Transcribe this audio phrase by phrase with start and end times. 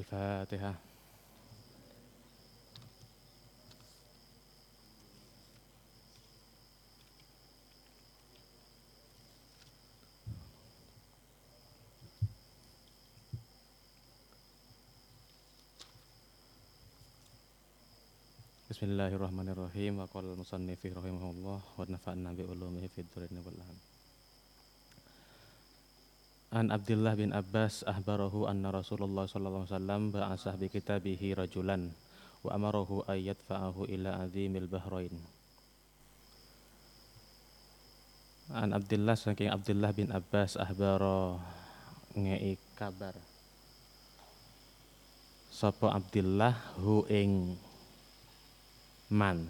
[0.00, 0.74] الفاتحة.
[18.70, 19.98] بسم الله الرحمن الرحيم.
[19.98, 23.99] وقال المصنف رحمه الله ونفعنا بعلومه في الدرين والعالمين
[26.50, 31.94] An Abdullah bin Abbas ahbarahu anna Rasulullah sallallahu alaihi wasallam ba'asah bi kitabihi rajulan
[32.42, 35.14] wa amarahu ayat fa'ahu ila azimil bahrain.
[38.50, 41.38] An Abdullah saking Abdullah bin Abbas ahbaro
[42.18, 43.14] ngei kabar.
[45.54, 47.54] Sapa Abdullah hu ing
[49.06, 49.46] man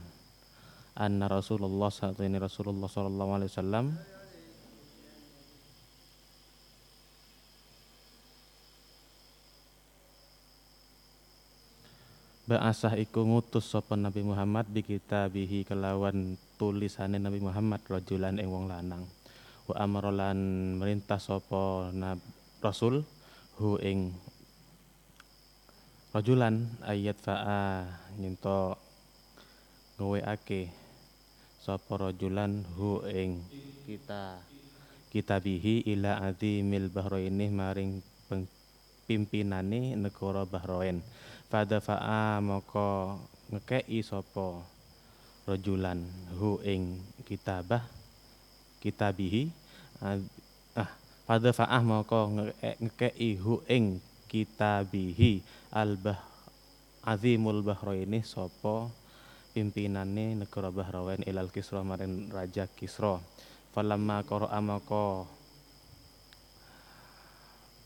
[1.01, 3.97] anna Rasulullah sallallahu alaihi wasallam
[12.51, 18.67] Ba'asah iku ngutus sapa Nabi Muhammad bi bihi kelawan tulisane Nabi Muhammad rajulan ing wong
[18.67, 19.07] lanang.
[19.71, 21.95] Wa amara lan merintah sapa
[22.59, 23.07] Rasul
[23.55, 24.11] hu ing
[26.11, 27.87] rajulan ayat fa'a
[28.19, 28.75] nyento
[30.03, 30.75] ake
[31.63, 33.47] sapa rajulan hu ing
[33.87, 34.43] kita
[35.15, 38.03] kita bihi ila azimil bahraini maring
[39.11, 41.03] pimpinane negara Bahrain
[41.51, 43.19] pada fa'a moko
[43.51, 44.63] ngekei sapa
[45.45, 46.07] rajulan
[46.39, 47.83] hu ing kitabah
[48.79, 49.51] kitabihi
[50.01, 50.91] ah
[51.27, 52.31] pada fa'ah moko
[52.79, 53.99] ngekei hu ing
[54.31, 55.43] kitabihi
[55.75, 56.23] al bah
[57.03, 58.89] azimul bahraini sapa
[59.51, 63.19] pimpinane negara Bahrain ilal Kisra maring Raja Kisra.
[63.71, 65.27] Falamma qara'a maka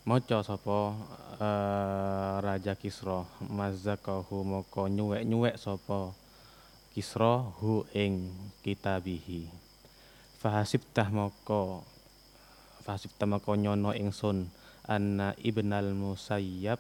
[0.05, 0.93] maca sapa
[1.41, 3.25] uh, Raja Kisra?
[3.49, 6.13] Mazakahu maka nyuwek-nyuwek sapa
[6.93, 7.41] Kisra?
[7.59, 8.29] Hu ing
[8.61, 9.49] kitabihi.
[10.45, 11.81] Fahasibtah maka
[12.85, 14.53] fahasibtah maka nyono ingsun
[14.85, 16.77] anna Ibnal Musayyab.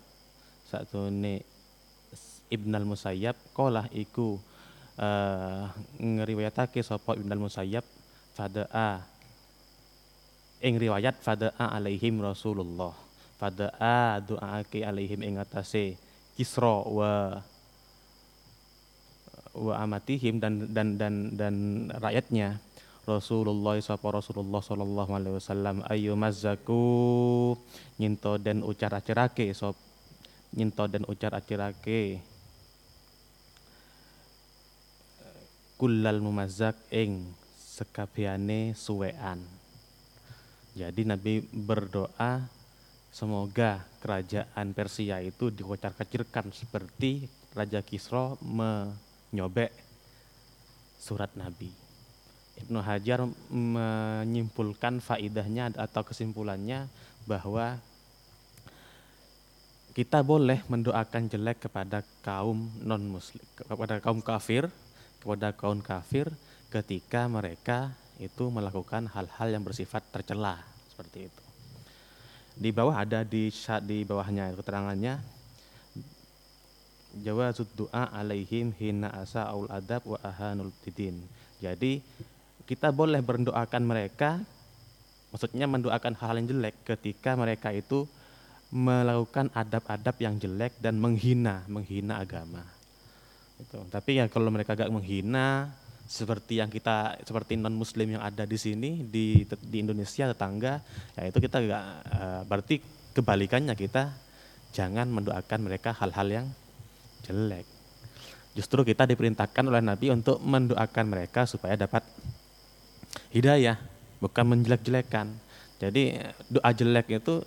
[0.68, 1.40] Satune
[2.52, 4.36] Ibnal Musayyab kolah iku
[5.00, 7.88] uh, ngeriwayatake sapa Ibnu Musayyab
[8.36, 9.00] fada'a.
[10.60, 13.03] Ing riwayat fada'a alaihim Rasulullah
[13.44, 16.00] fada'a doaake alaihim ing atase
[16.32, 17.44] Kisra wa
[19.54, 21.54] wa amatihim dan dan dan dan
[21.94, 22.58] rakyatnya
[23.04, 27.54] Rasulullah sapa Rasulullah sallallahu alaihi wasallam ayu mazzaku
[28.00, 29.76] nyinto dan ucar acerake sop
[30.56, 32.18] nyinto dan ucar acerake
[35.76, 37.28] kullal mumazak ing
[37.60, 39.42] sekabiane suwean.
[40.74, 42.63] Jadi Nabi berdoa
[43.14, 49.70] semoga kerajaan Persia itu dikocar-kacirkan seperti Raja Kisro menyobek
[50.98, 51.70] surat Nabi.
[52.58, 53.22] Ibnu Hajar
[53.54, 56.90] menyimpulkan faidahnya atau kesimpulannya
[57.30, 57.78] bahwa
[59.94, 64.66] kita boleh mendoakan jelek kepada kaum non muslim kepada kaum kafir
[65.22, 66.26] kepada kaum kafir
[66.66, 71.43] ketika mereka itu melakukan hal-hal yang bersifat tercela seperti itu.
[72.54, 73.50] Di bawah ada di
[73.82, 75.34] di bawahnya keterangannya
[77.22, 81.14] Jawa doa alaihim hina asa aul adab wa ahanul tidin.
[81.62, 82.02] Jadi
[82.66, 84.42] kita boleh berdoakan mereka
[85.30, 88.10] maksudnya mendoakan hal, hal yang jelek ketika mereka itu
[88.74, 92.66] melakukan adab-adab yang jelek dan menghina menghina agama.
[93.62, 93.78] Gitu.
[93.86, 95.70] Tapi ya kalau mereka gak menghina
[96.04, 100.84] seperti yang kita seperti non muslim yang ada di sini di di Indonesia tetangga
[101.16, 102.84] ya itu kita gak uh, berarti
[103.16, 104.12] kebalikannya kita
[104.74, 106.46] jangan mendoakan mereka hal-hal yang
[107.22, 107.64] jelek.
[108.58, 112.02] Justru kita diperintahkan oleh Nabi untuk mendoakan mereka supaya dapat
[113.30, 113.78] hidayah,
[114.18, 115.30] bukan menjelek-jelekan.
[115.78, 116.18] Jadi
[116.50, 117.42] doa jelek itu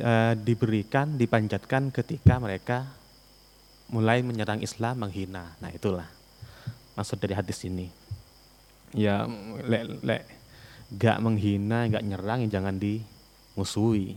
[0.00, 2.88] uh, diberikan, dipanjatkan ketika mereka
[3.92, 5.56] mulai menyerang Islam, menghina.
[5.60, 6.15] Nah itulah
[6.96, 7.92] maksud dari hadis ini.
[8.96, 9.28] Ya,
[9.62, 10.22] lek, lek
[10.96, 14.16] gak menghina, gak nyerang, ya jangan dimusuhi.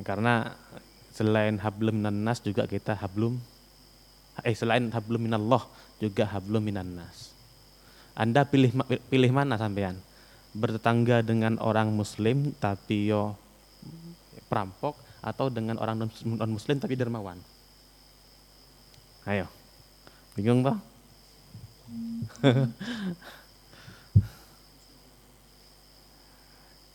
[0.00, 0.56] Karena
[1.12, 3.36] selain hablum minannas juga kita hablum
[4.40, 5.60] eh selain hablum minallah
[6.00, 7.36] juga hablum minannas.
[8.16, 8.72] Anda pilih
[9.12, 10.00] pilih mana sampean?
[10.56, 13.36] Bertetangga dengan orang muslim tapi yo
[14.48, 17.36] perampok atau dengan orang non muslim tapi dermawan?
[19.28, 19.59] Ayo.
[20.38, 20.78] Bingung, Pak?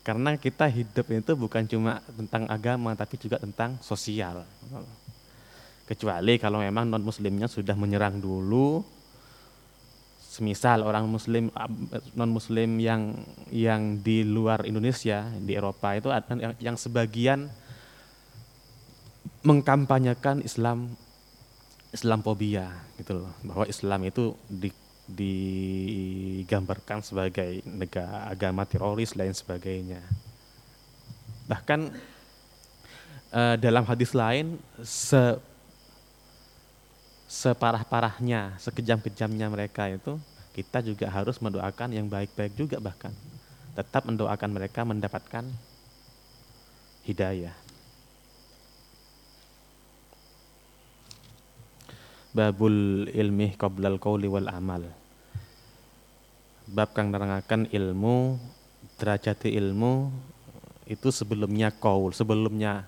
[0.06, 4.46] Karena kita hidup itu bukan cuma tentang agama, tapi juga tentang sosial.
[5.90, 8.86] Kecuali kalau memang non muslimnya sudah menyerang dulu,
[10.36, 11.48] semisal orang muslim
[12.14, 13.16] non muslim yang
[13.50, 16.12] yang di luar Indonesia di Eropa itu
[16.60, 17.48] yang sebagian
[19.48, 21.00] mengkampanyekan Islam
[21.96, 22.68] Islamophobia
[23.00, 24.70] gitu loh bahwa Islam itu di
[25.06, 30.02] digambarkan sebagai negara agama teroris lain sebagainya.
[31.46, 31.94] Bahkan
[33.30, 35.38] uh, dalam hadis lain se
[37.26, 40.18] separah-parahnya, sekejam-kejamnya mereka itu
[40.54, 43.14] kita juga harus mendoakan yang baik-baik juga bahkan
[43.76, 45.44] tetap mendoakan mereka mendapatkan
[47.04, 47.65] hidayah.
[52.36, 54.84] Babul ilmi qoblal qawli wal amal.
[56.68, 58.36] Bab kang nerangaken ilmu
[59.00, 60.12] derajat ilmu
[60.84, 62.84] itu sebelumnya kaul sebelumnya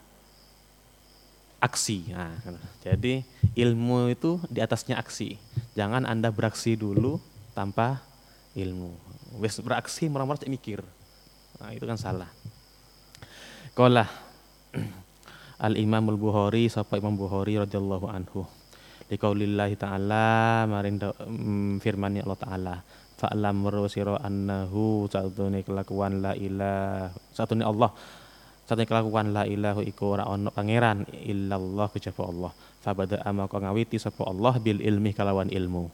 [1.64, 2.12] aksi.
[2.12, 2.36] Nah,
[2.84, 3.24] jadi
[3.56, 5.40] ilmu itu di atasnya aksi.
[5.80, 7.24] Jangan anda beraksi dulu
[7.56, 8.04] tanpa
[8.52, 8.92] ilmu.
[9.40, 10.84] Wes beraksi merah-merah mikir.
[11.58, 12.30] Nah, itu kan salah.
[13.72, 14.10] Kolah
[15.66, 18.46] Al Imamul Bukhari sapa Imam Bukhari radhiyallahu anhu
[19.08, 22.76] liqaulillahi ta'ala maring mm, firman Allah ta'ala.
[23.18, 27.90] Fa'lam merusiro annahu satune kelakuan la ilah satune Allah.
[28.68, 32.52] Satune kelakuan la ilahu iku ora ono pangeran illallah kejaba Allah.
[32.84, 35.90] Fabada amaka ngawiti sapa Allah bil ilmi kalawan ilmu.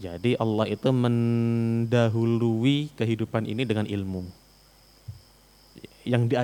[0.00, 4.24] Jadi Allah itu mendahului kehidupan ini dengan ilmu.
[6.06, 6.34] Yang di,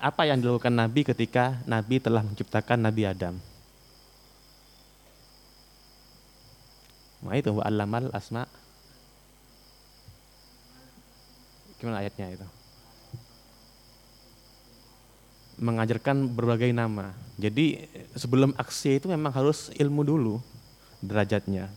[0.00, 3.36] apa yang dilakukan Nabi ketika Nabi telah menciptakan Nabi Adam
[7.24, 8.44] Nah itu wa allamal asma.
[11.80, 12.46] Gimana ayatnya itu?
[15.56, 17.16] Mengajarkan berbagai nama.
[17.40, 20.36] Jadi sebelum aksi itu memang harus ilmu dulu
[21.00, 21.72] derajatnya.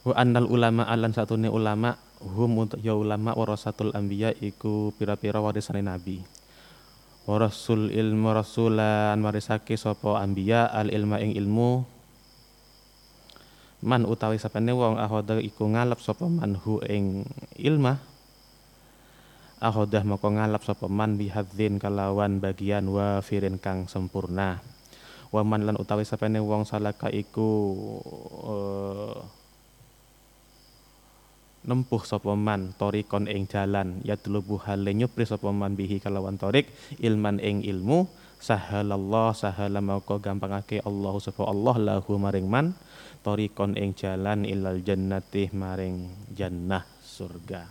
[0.00, 5.84] Wa annal ulama alan satune ulama hum untuk ya ulama warasatul anbiya iku pira-pira warisane
[5.84, 6.24] nabi
[7.28, 11.84] wa rasul ilmu rasulan marisake sapa anbiya al ilma ing ilmu.
[13.80, 17.24] Man utawi sapane wong ahoda iku ngalap sapa man hu ing
[17.56, 17.96] ilma
[19.60, 24.64] ahodah moko ngalap sapa man bihadzin kalawan bagian wa firin kang sempurna.
[25.30, 27.48] Wa man lan utawi sapane wong salaka iku
[28.44, 29.39] uh,
[31.60, 37.36] nempuh sapa man torikon ing jalan ya tulubu hale nyupri sapa bihi kalawan torik ilman
[37.36, 38.08] ing ilmu
[38.40, 42.72] sahalallah sahala maka gampangake Allah sapa Allah lahu maring man
[43.20, 47.68] torikon ing jalan ilal jannati maring jannah surga.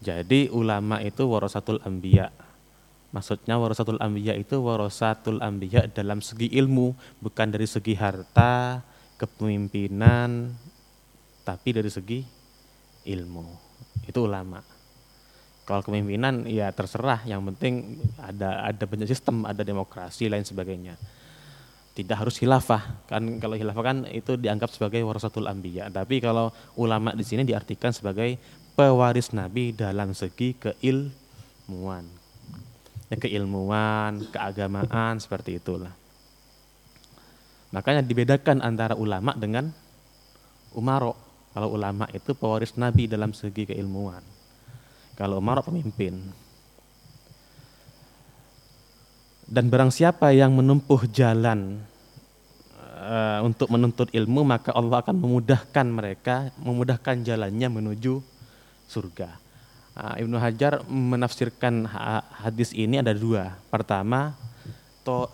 [0.00, 2.32] Jadi ulama itu warasatul anbiya.
[3.12, 8.84] Maksudnya warasatul anbiya itu warasatul anbiya dalam segi ilmu, bukan dari segi harta,
[9.16, 10.52] kepemimpinan,
[11.46, 12.26] tapi dari segi
[13.06, 13.46] ilmu.
[14.02, 14.58] Itu ulama.
[15.62, 17.22] Kalau kepemimpinan ya terserah.
[17.22, 17.74] Yang penting
[18.18, 20.98] ada ada banyak sistem ada demokrasi lain sebagainya.
[21.94, 23.06] Tidak harus khilafah.
[23.06, 25.86] Kan kalau khilafah kan itu dianggap sebagai warasatul anbiya.
[25.86, 28.36] Tapi kalau ulama di sini diartikan sebagai
[28.74, 32.04] pewaris nabi dalam segi keilmuan.
[33.06, 35.94] Ya, keilmuan keagamaan seperti itulah.
[37.70, 39.70] Makanya dibedakan antara ulama dengan
[40.74, 41.25] umaro
[41.56, 44.20] kalau ulama itu pewaris Nabi dalam segi keilmuan.
[45.16, 46.20] Kalau Umar pemimpin.
[49.48, 51.80] Dan barang siapa yang menempuh jalan
[53.00, 58.20] uh, untuk menuntut ilmu, maka Allah akan memudahkan mereka, memudahkan jalannya menuju
[58.84, 59.40] surga.
[59.96, 61.88] Uh, Ibnu Hajar menafsirkan
[62.36, 63.56] hadis ini ada dua.
[63.72, 64.36] Pertama,
[65.08, 65.24] to,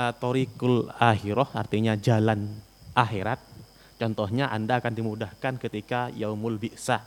[0.00, 2.56] uh, torikul ahiroh artinya jalan
[2.96, 3.47] akhirat
[3.98, 7.02] Contohnya Anda akan dimudahkan ketika yaumul bi'sah.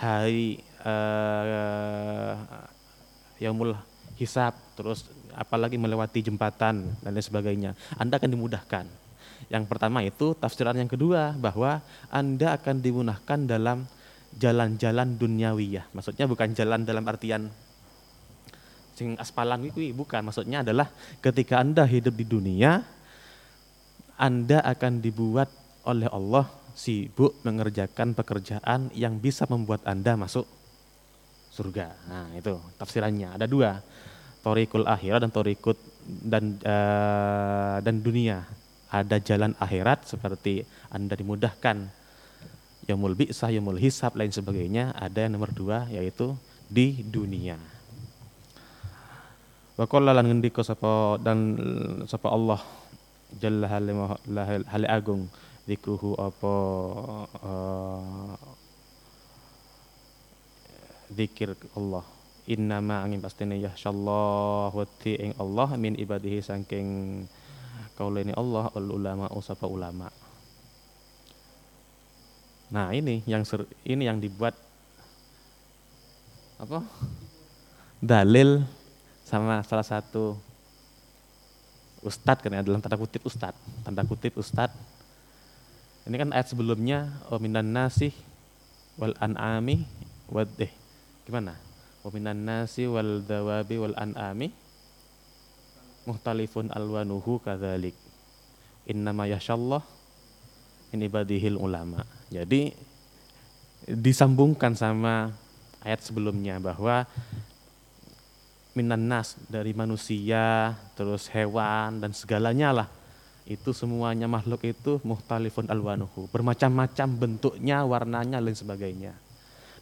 [0.00, 2.34] Hari uh,
[3.38, 3.76] yaumul
[4.18, 7.70] hisab, terus apalagi melewati jembatan dan lain sebagainya.
[8.00, 8.86] Anda akan dimudahkan.
[9.52, 13.86] Yang pertama itu tafsiran yang kedua bahwa Anda akan dimudahkan dalam
[14.34, 15.94] jalan-jalan duniawiyah.
[15.94, 17.52] Maksudnya bukan jalan dalam artian
[18.98, 20.26] sing aspalan itu bukan.
[20.26, 20.90] Maksudnya adalah
[21.22, 22.82] ketika Anda hidup di dunia
[24.18, 25.46] Anda akan dibuat
[25.88, 26.44] oleh Allah
[26.76, 30.44] sibuk mengerjakan pekerjaan yang bisa membuat Anda masuk
[31.50, 31.96] surga.
[32.06, 33.34] Nah, itu tafsirannya.
[33.34, 33.80] Ada dua.
[34.44, 35.74] Torikul akhirat dan torikut
[36.06, 38.44] dan uh, dan dunia.
[38.88, 41.92] ada jalan akhirat seperti Anda dimudahkan
[42.88, 44.96] Yomul bi'sah, Yomul hisab, lain sebagainya.
[44.96, 46.32] Ada yang nomor dua yaitu
[46.72, 47.60] di dunia.
[49.76, 51.60] Wa qala lan ngendika sapa dan
[52.08, 52.64] sapa Allah
[53.36, 55.28] jalla hal agung
[55.68, 56.54] zikruhu apa
[57.44, 58.40] uh,
[61.12, 62.04] zikir Allah.
[62.48, 66.88] Innama angin pastine yahsyallah wa ing Allah min ibadihi saking
[67.92, 70.08] kaulene Allah ul ulama usapa ulama.
[72.72, 74.56] Nah ini yang ser, ini yang dibuat
[76.56, 76.80] apa?
[78.00, 78.64] Dalil
[79.28, 80.32] sama salah satu
[82.00, 83.60] ustadz kan ya dalam tanda kutip ustadz.
[83.84, 84.97] Tanda kutip ustadz
[86.08, 88.16] ini kan ayat sebelumnya minan nasih
[88.96, 89.84] wal an'ami
[90.32, 90.72] wad eh
[91.28, 91.52] gimana?
[92.00, 94.48] Wa minan nasi wal dawabi wal an'ami
[96.08, 97.92] muhtalifun alwanuhu kadzalik.
[98.88, 99.84] Innama yashallah
[100.96, 102.08] min ibadihil ulama.
[102.32, 102.72] Jadi
[103.84, 105.36] disambungkan sama
[105.84, 107.04] ayat sebelumnya bahwa
[108.72, 112.88] minan nas dari manusia terus hewan dan segalanya lah
[113.48, 119.16] itu semuanya makhluk itu muhtalifun alwanuhu bermacam-macam bentuknya warnanya dan sebagainya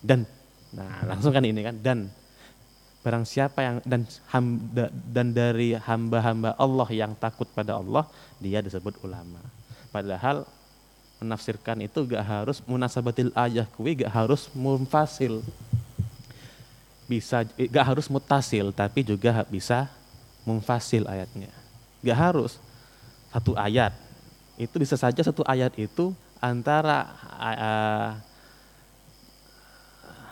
[0.00, 0.22] dan
[0.76, 1.98] Nah, langsung kan ini kan dan
[3.00, 4.02] barang siapa yang dan
[4.34, 8.04] hamba, dan dari hamba-hamba Allah yang takut pada Allah,
[8.42, 9.38] dia disebut ulama.
[9.94, 10.42] Padahal
[11.22, 15.40] menafsirkan itu gak harus munasabatil ayah kuwi gak harus munfasil.
[17.06, 19.86] Bisa gak harus mutasil tapi juga bisa
[20.42, 21.48] munfasil ayatnya.
[22.02, 22.58] Gak harus
[23.36, 23.92] satu ayat.
[24.56, 28.10] Itu bisa saja satu ayat itu antara uh,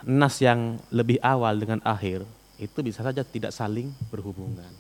[0.08, 2.24] nas yang lebih awal dengan akhir
[2.56, 4.72] itu bisa saja tidak saling berhubungan.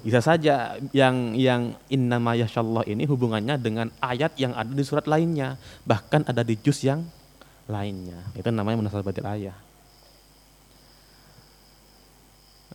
[0.00, 5.60] Bisa saja yang yang innama yashallah ini hubungannya dengan ayat yang ada di surat lainnya,
[5.84, 7.04] bahkan ada di juz yang
[7.68, 8.18] lainnya.
[8.32, 9.56] Itu namanya munasabatil ayah.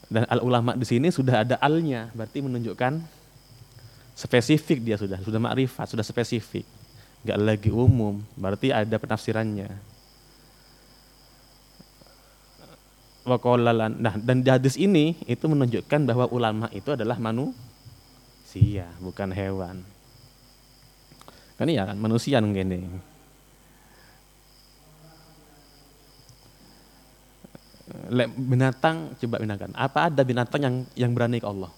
[0.08, 3.17] Dan al ulama di sini sudah ada alnya, berarti menunjukkan
[4.18, 6.66] spesifik dia sudah, sudah makrifat, sudah spesifik.
[7.22, 9.70] Gak lagi umum, berarti ada penafsirannya.
[13.28, 19.84] Nah, dan di hadis ini itu menunjukkan bahwa ulama itu adalah manusia, bukan hewan.
[21.60, 22.88] Kan iya kan manusia ini.
[28.38, 29.76] binatang coba binatang.
[29.76, 31.72] Apa ada binatang yang yang berani ke Allah?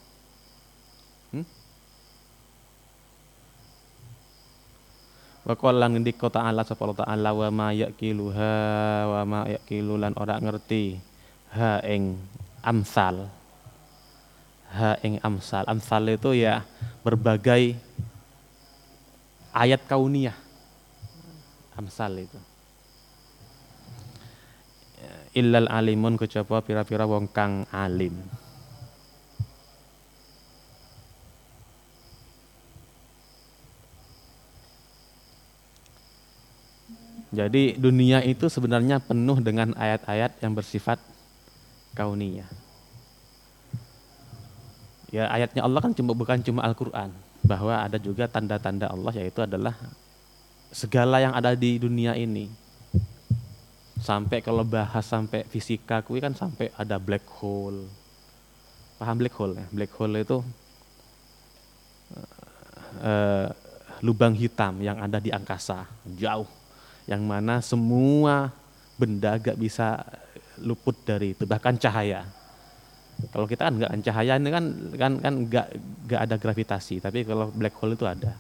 [5.47, 8.53] Wa qala ngendika ta'ala sapa Allah ta'ala wa ma yaqiluha
[9.07, 10.99] wa ma yaqilulan ora ngerti
[11.55, 12.19] ha ing
[12.61, 13.31] amsal.
[14.75, 15.63] Ha ing amsal.
[15.65, 16.67] Amsal itu ya
[17.01, 17.73] berbagai
[19.55, 20.37] ayat kauniyah.
[21.79, 22.39] Amsal itu.
[25.37, 28.17] Illal alimun kecapa pira-pira wong kang alim
[37.29, 40.97] Jadi dunia itu sebenarnya penuh dengan ayat-ayat yang bersifat
[41.93, 42.49] kauniyah.
[45.13, 47.13] Ya ayatnya Allah kan cuma bukan cuma Al-Qur'an,
[47.45, 49.73] bahwa ada juga tanda-tanda Allah yaitu adalah
[50.73, 52.49] segala yang ada di dunia ini.
[53.99, 57.89] Sampai kalau bahas sampai fisika kui kan sampai ada black hole.
[58.97, 59.65] Paham black hole ya?
[59.69, 60.37] Black hole itu
[63.01, 63.47] uh,
[64.01, 65.85] lubang hitam yang ada di angkasa,
[66.17, 66.58] jauh.
[67.09, 68.53] Yang mana semua
[69.01, 70.05] benda gak bisa
[70.61, 72.27] luput dari itu bahkan cahaya.
[73.35, 75.67] Kalau kita kan nggak cahaya ini kan kan kan nggak
[76.07, 78.39] nggak ada gravitasi tapi kalau black hole itu ada.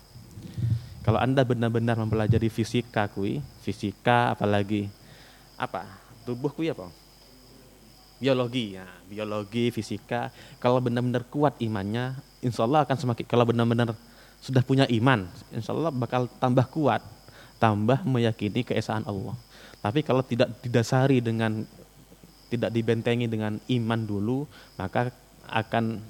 [1.03, 4.87] Kalau anda benar-benar mempelajari fisika kui fisika apalagi
[5.59, 5.83] apa
[6.23, 6.87] tubuh kui apa?
[8.23, 10.31] Biologi ya biologi fisika.
[10.63, 13.91] Kalau benar-benar kuat imannya insya Allah akan semakin kalau benar-benar
[14.39, 17.03] sudah punya iman insya Allah bakal tambah kuat
[17.59, 19.35] tambah meyakini keesaan Allah
[19.79, 21.63] tapi kalau tidak didasari dengan
[22.51, 24.43] tidak dibentengi dengan iman dulu,
[24.75, 25.13] maka
[25.47, 26.01] akan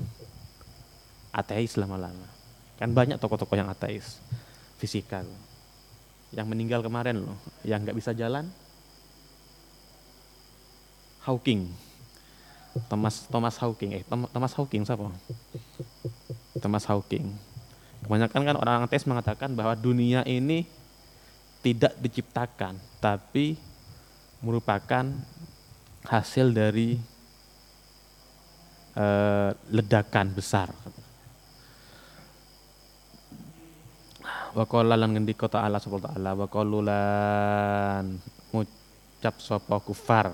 [1.36, 2.26] ateis lama-lama.
[2.80, 4.18] Kan banyak tokoh-tokoh yang ateis,
[4.80, 5.22] fisika.
[6.34, 8.50] Yang meninggal kemarin loh, yang nggak bisa jalan,
[11.28, 11.70] Hawking.
[12.88, 15.12] Thomas Thomas Hawking, eh Thomas Hawking siapa?
[16.64, 17.28] Thomas Hawking.
[18.08, 20.64] Kebanyakan kan orang ateis mengatakan bahwa dunia ini
[21.60, 23.60] tidak diciptakan, tapi
[24.40, 25.04] merupakan
[26.08, 26.96] hasil dari
[28.96, 30.72] uh, ledakan besar.
[34.50, 38.18] wa qala lan ngendika ta'ala sapa ta'ala wa qalulan
[38.50, 40.34] ngucap sapa kufar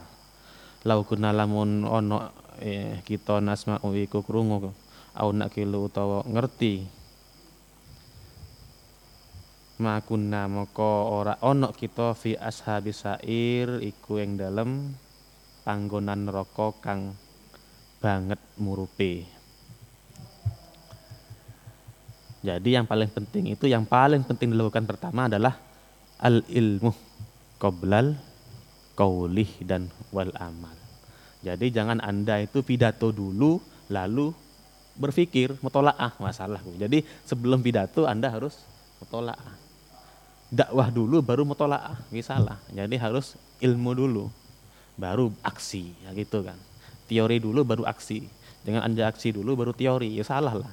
[0.88, 2.32] lau kuna lamun ono
[2.63, 4.72] eh, kita nasma'u iku krungu
[5.15, 6.88] au nakilu utawa ngerti
[9.75, 14.96] makunna moko ora ono kita fi ashabi sair iku yang dalem
[15.67, 17.17] panggonan neraka kang
[18.00, 19.36] banget murupe
[22.46, 25.58] Jadi yang paling penting itu yang paling penting dilakukan pertama adalah
[26.22, 26.94] al ilmu
[27.58, 28.13] qoblal
[28.94, 30.77] qaulih dan wal amal.
[31.41, 33.58] Jadi jangan Anda itu pidato dulu
[33.89, 34.29] lalu
[34.94, 36.62] berpikir mutolaah masalah.
[36.77, 38.62] Jadi sebelum pidato Anda harus
[39.01, 39.64] mutolaah.
[40.55, 42.55] Dakwah dulu baru mutolaah, salah.
[42.71, 44.31] Jadi harus ilmu dulu
[44.95, 46.55] baru aksi ya gitu kan.
[47.12, 48.24] Teori dulu baru aksi.
[48.63, 50.71] Dengan Anda aksi dulu baru teori, ya salah lah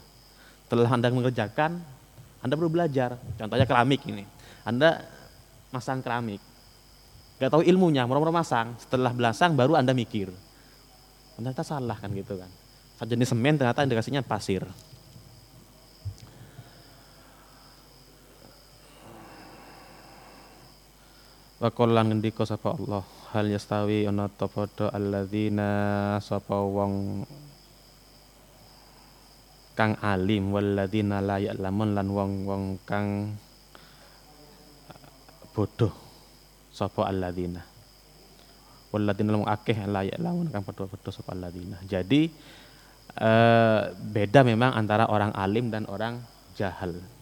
[0.72, 1.84] setelah Anda mengerjakan,
[2.40, 3.20] Anda perlu belajar.
[3.36, 4.24] Contohnya keramik ini.
[4.64, 5.04] Anda
[5.68, 6.40] masang keramik.
[7.36, 8.72] Gak tahu ilmunya, murah-murah masang.
[8.80, 10.32] Setelah belasang baru Anda mikir.
[11.36, 12.48] Ternyata salah kan gitu kan.
[13.04, 14.64] Jenis semen ternyata indikasinya pasir.
[21.62, 27.22] Wa qollan ngendika sapa Allah hal yastawi ana ta padha alladzina sapa wong
[29.78, 33.38] kang alim walladzina la ya'lamun lan wong-wong kang
[35.54, 35.94] bodoh
[36.74, 37.62] sapa alladzina?
[38.90, 41.78] Walladzina lam akeh la ya'lamun kang bodoh-bodoh sapa alladzina.
[41.86, 42.26] Jadi
[43.22, 46.18] eh, beda memang antara orang alim dan orang
[46.58, 47.21] jahil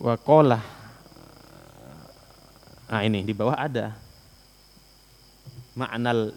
[0.00, 0.58] wakola
[2.90, 3.94] nah ini di bawah ada
[5.78, 6.34] maknal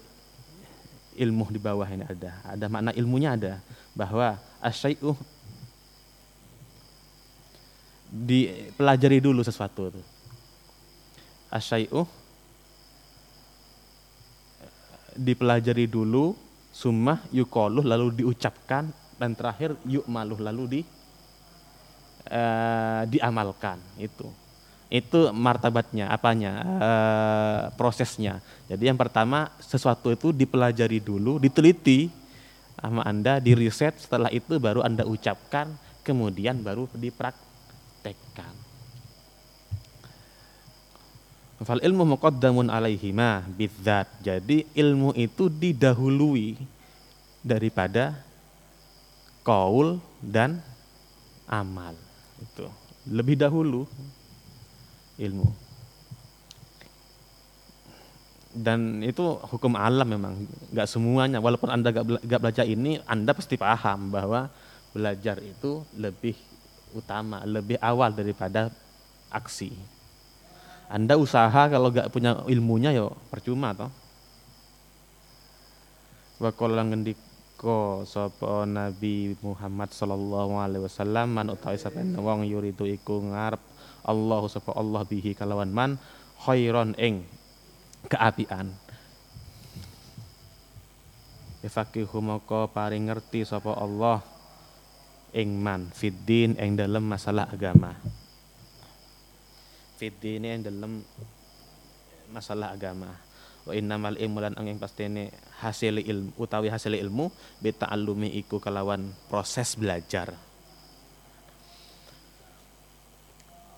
[1.18, 2.42] ilmu di bawah ini ada.
[2.46, 3.54] Ada makna ilmunya ada
[3.94, 5.14] bahwa asyai'u
[8.14, 10.02] dipelajari dulu sesuatu itu.
[11.54, 12.02] Asyai'u
[15.14, 16.34] dipelajari dulu
[16.74, 18.90] sumah yukoluh lalu diucapkan
[19.22, 20.82] dan terakhir yuk maluh lalu di
[22.34, 24.26] uh, diamalkan itu
[24.94, 26.92] itu martabatnya, apanya, e,
[27.74, 28.38] prosesnya.
[28.70, 32.14] Jadi yang pertama sesuatu itu dipelajari dulu, diteliti
[32.78, 35.74] sama Anda, diriset, setelah itu baru Anda ucapkan,
[36.06, 38.54] kemudian baru dipraktekkan.
[41.66, 44.22] Fal ilmu muqaddamun alaihima bidzat.
[44.22, 46.60] Jadi ilmu itu didahului
[47.42, 48.14] daripada
[49.42, 50.62] kaul dan
[51.50, 52.03] amal.
[52.44, 52.68] Itu
[53.08, 53.88] lebih dahulu
[55.20, 55.48] ilmu.
[58.54, 60.38] Dan itu hukum alam memang,
[60.70, 61.42] nggak semuanya.
[61.42, 64.46] Walaupun anda nggak belajar ini, anda pasti paham bahwa
[64.94, 66.38] belajar itu lebih
[66.94, 68.70] utama, lebih awal daripada
[69.34, 69.74] aksi.
[70.86, 73.90] Anda usaha kalau nggak punya ilmunya yo percuma toh.
[76.38, 76.86] Wa qala
[77.64, 83.62] ngendika sapa Nabi Muhammad sallallahu alaihi wasallam man utawi sapa wong yuridu iku ngarep
[84.04, 85.96] Allah sapa Allah bihi kalawan man
[86.44, 87.24] khairon ing
[88.12, 88.76] keapian.
[91.64, 94.20] Ifakihu moko paring ngerti sapa Allah
[95.32, 97.96] ing man fiddin ing dalam masalah agama.
[99.96, 101.00] Fiddin ing dalam
[102.28, 103.23] masalah agama
[103.64, 105.32] wa innamal ilmu lan angin pastene
[105.64, 107.32] hasil ilmu utawi hasil ilmu
[107.64, 110.36] bita'allumi iku kalawan proses belajar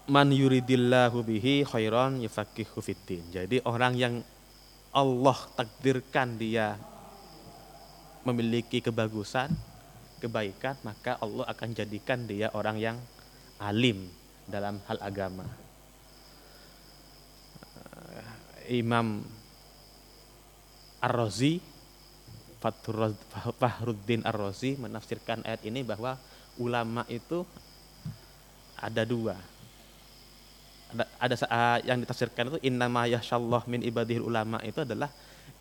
[0.05, 3.25] man yuridillahu bihi khairan yufaqihu fiddin.
[3.33, 4.13] Jadi orang yang
[4.95, 6.77] Allah takdirkan dia
[8.25, 9.53] memiliki kebagusan,
[10.21, 12.97] kebaikan, maka Allah akan jadikan dia orang yang
[13.59, 14.07] alim
[14.45, 15.45] dalam hal agama.
[18.65, 19.21] Imam
[21.05, 21.61] Ar-Razi
[23.61, 26.17] Fahruddin Ar-Razi menafsirkan ayat ini bahwa
[26.57, 27.45] ulama itu
[28.81, 29.37] ada dua
[30.89, 35.13] ada, ada uh, yang ditafsirkan itu innama yahsyallah min ibadihil ulama itu adalah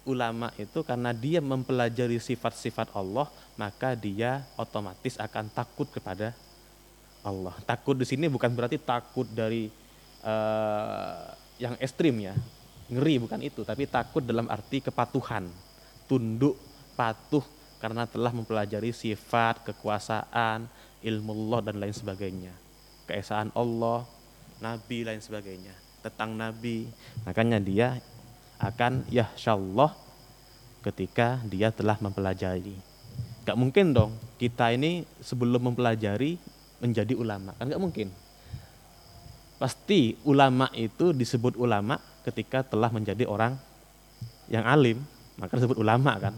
[0.04, 6.37] ulama itu karena dia mempelajari sifat-sifat Allah maka dia otomatis akan takut kepada
[7.24, 7.57] Allah.
[7.64, 9.72] Takut di sini bukan berarti takut dari
[10.20, 12.37] uh, yang ekstrim ya,
[12.92, 15.49] ngeri bukan itu, tapi takut dalam arti kepatuhan,
[16.05, 16.57] tunduk,
[16.94, 17.44] patuh
[17.81, 20.68] karena telah mempelajari sifat, kekuasaan,
[21.05, 22.53] ilmu Allah dan lain sebagainya.
[23.05, 24.09] Keesaan Allah,
[24.64, 25.77] nabi lain sebagainya.
[26.01, 26.88] Tentang nabi.
[27.29, 28.01] Makanya dia
[28.61, 29.92] akan ya Allah
[30.81, 32.77] ketika dia telah mempelajari.
[33.44, 36.40] Gak mungkin dong kita ini sebelum mempelajari
[36.81, 38.09] menjadi ulama, kan gak mungkin.
[39.61, 43.54] Pasti ulama itu disebut ulama ketika telah menjadi orang
[44.48, 45.00] yang alim,
[45.37, 46.34] maka disebut ulama kan.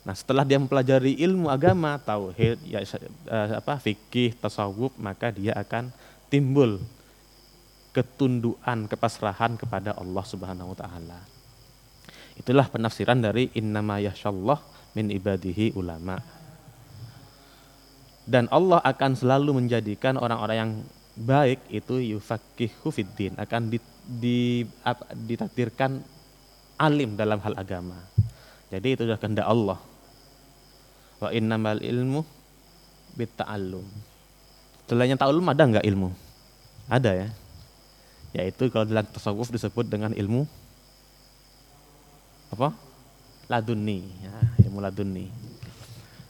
[0.00, 5.92] Nah, setelah dia mempelajari ilmu agama, tauhid, ya eh, apa fikih, tasawuf, maka dia akan
[6.32, 6.80] timbul
[7.92, 11.20] ketunduan, kepasrahan kepada Allah Subhanahu wa taala.
[12.38, 14.56] Itulah penafsiran dari innama yashallah
[14.96, 16.16] min ibadihi ulama.
[18.24, 20.72] Dan Allah akan selalu menjadikan orang-orang yang
[21.20, 23.78] baik itu yufakihu fiddin akan di,
[24.08, 24.64] di,
[25.28, 26.00] ditakdirkan
[26.80, 28.00] alim dalam hal agama.
[28.72, 29.76] Jadi itu sudah kehendak Allah.
[31.20, 32.24] Wa innamal ilmu
[33.12, 33.84] bitta'allum.
[34.88, 36.08] Selainnya ta'allum ada enggak ilmu?
[36.88, 37.28] Ada ya.
[38.32, 40.48] Yaitu kalau dalam tasawuf disebut dengan ilmu
[42.50, 42.74] apa?
[43.50, 44.34] Laduni, ya,
[44.66, 45.26] ilmu laduni.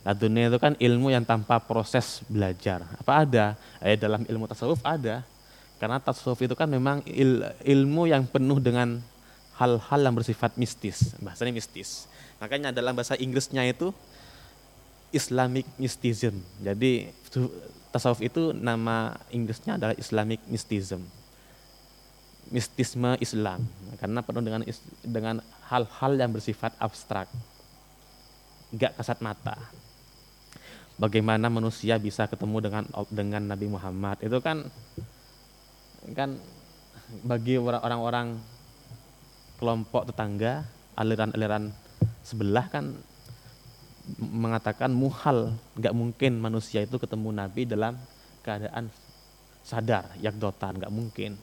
[0.01, 2.81] Laduni itu kan ilmu yang tanpa proses belajar.
[2.97, 3.45] Apa ada?
[3.77, 5.21] Eh, dalam ilmu tasawuf ada.
[5.77, 8.97] Karena tasawuf itu kan memang il, ilmu yang penuh dengan
[9.61, 11.13] hal-hal yang bersifat mistis.
[11.21, 12.09] Bahasanya mistis.
[12.41, 13.93] Makanya dalam bahasa Inggrisnya itu
[15.13, 16.41] Islamic Mysticism.
[16.65, 17.13] Jadi
[17.93, 21.05] tasawuf itu nama Inggrisnya adalah Islamic Mysticism.
[22.49, 23.63] Mistisme Islam
[24.01, 24.61] karena penuh dengan
[25.05, 25.35] dengan
[25.69, 27.29] hal-hal yang bersifat abstrak.
[28.73, 29.55] Enggak kasat mata.
[31.01, 34.69] Bagaimana manusia bisa ketemu dengan dengan Nabi Muhammad itu kan
[36.13, 36.37] kan
[37.25, 38.37] bagi orang-orang
[39.57, 40.61] kelompok tetangga
[40.93, 41.73] aliran-aliran
[42.21, 42.93] sebelah kan
[44.17, 47.97] mengatakan muhal, nggak mungkin manusia itu ketemu Nabi dalam
[48.41, 48.89] keadaan
[49.61, 51.37] sadar, yakdotan, nggak mungkin.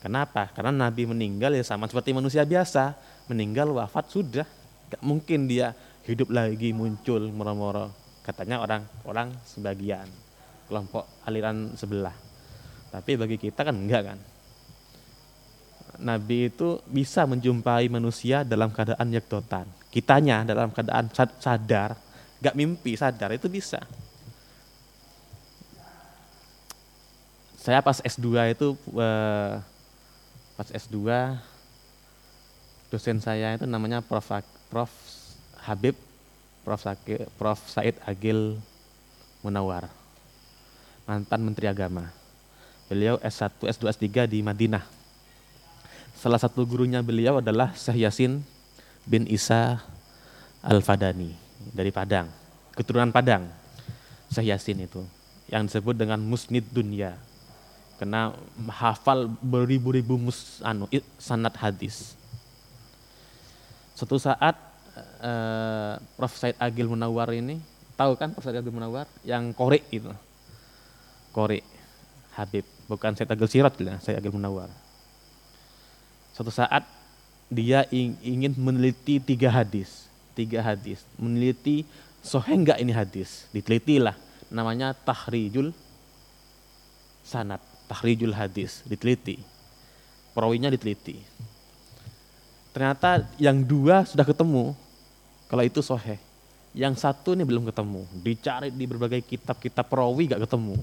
[0.00, 0.52] Kenapa?
[0.52, 2.94] Karena Nabi meninggal ya sama seperti manusia biasa,
[3.32, 4.46] meninggal wafat sudah,
[4.92, 5.72] nggak mungkin dia
[6.04, 8.05] hidup lagi muncul moro-moro.
[8.26, 10.10] Katanya orang-orang sebagian
[10.66, 12.14] kelompok aliran sebelah.
[12.90, 14.18] Tapi bagi kita kan enggak kan.
[16.02, 21.08] Nabi itu bisa menjumpai manusia dalam keadaan yakdotan kitanya dalam keadaan
[21.40, 21.96] sadar,
[22.44, 23.80] gak mimpi sadar itu bisa.
[27.56, 29.56] Saya pas S2 itu eh,
[30.52, 31.00] pas S2
[32.92, 34.28] dosen saya itu namanya Prof.
[34.68, 34.92] Prof.
[35.66, 35.98] Habib
[36.66, 36.82] Prof.
[36.82, 37.62] Saki, Prof.
[37.70, 38.58] Said Agil
[39.46, 39.86] Munawar
[41.06, 42.10] mantan Menteri Agama.
[42.90, 44.82] Beliau S1, S2, S3 di Madinah.
[46.18, 48.42] Salah satu gurunya beliau adalah Syekh Yasin
[49.06, 49.78] bin Isa
[50.66, 51.30] Al-Fadani
[51.70, 52.26] dari Padang,
[52.74, 53.46] keturunan Padang.
[54.30, 55.02] Syekh Yasin itu
[55.46, 57.14] yang disebut dengan musnid dunia.
[57.96, 58.34] Karena
[58.76, 60.84] hafal beribu-ribu mus anu
[61.16, 62.12] sanat hadis.
[63.96, 64.52] Suatu saat
[65.22, 66.32] uh, Prof.
[66.34, 67.60] Said Agil Munawar ini
[67.94, 68.44] tahu kan Prof.
[68.44, 70.10] Said Agil Munawar yang korek itu.
[71.36, 71.64] Korek
[72.36, 74.68] Habib, bukan Said Agil Sirat lah, Said Agil Munawar.
[76.36, 76.84] Suatu saat
[77.48, 80.04] dia ingin meneliti tiga hadis,
[80.36, 81.86] tiga hadis, meneliti
[82.20, 84.12] sohe enggak ini hadis, ditelitilah,
[84.50, 85.70] namanya tahrijul
[87.24, 89.40] sanat, tahrijul hadis, diteliti,
[90.36, 91.22] perawinya diteliti.
[92.74, 94.76] Ternyata yang dua sudah ketemu,
[95.46, 96.18] kalau itu sohe,
[96.76, 100.76] yang satu ini belum ketemu, dicari di berbagai kitab-kitab perawi gak ketemu.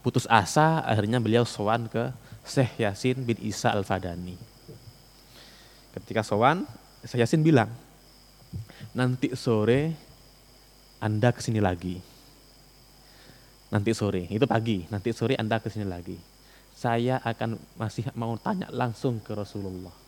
[0.00, 2.12] Putus asa, akhirnya beliau sowan ke
[2.44, 4.36] Syekh Yasin bin Isa Al-Fadani
[5.96, 6.68] Ketika sowan,
[7.06, 7.70] saya Yasin bilang,
[8.92, 9.94] nanti sore
[10.98, 11.96] Anda ke sini lagi.
[13.70, 16.18] Nanti sore, itu pagi, nanti sore Anda ke sini lagi.
[16.74, 20.03] Saya akan masih mau tanya langsung ke Rasulullah.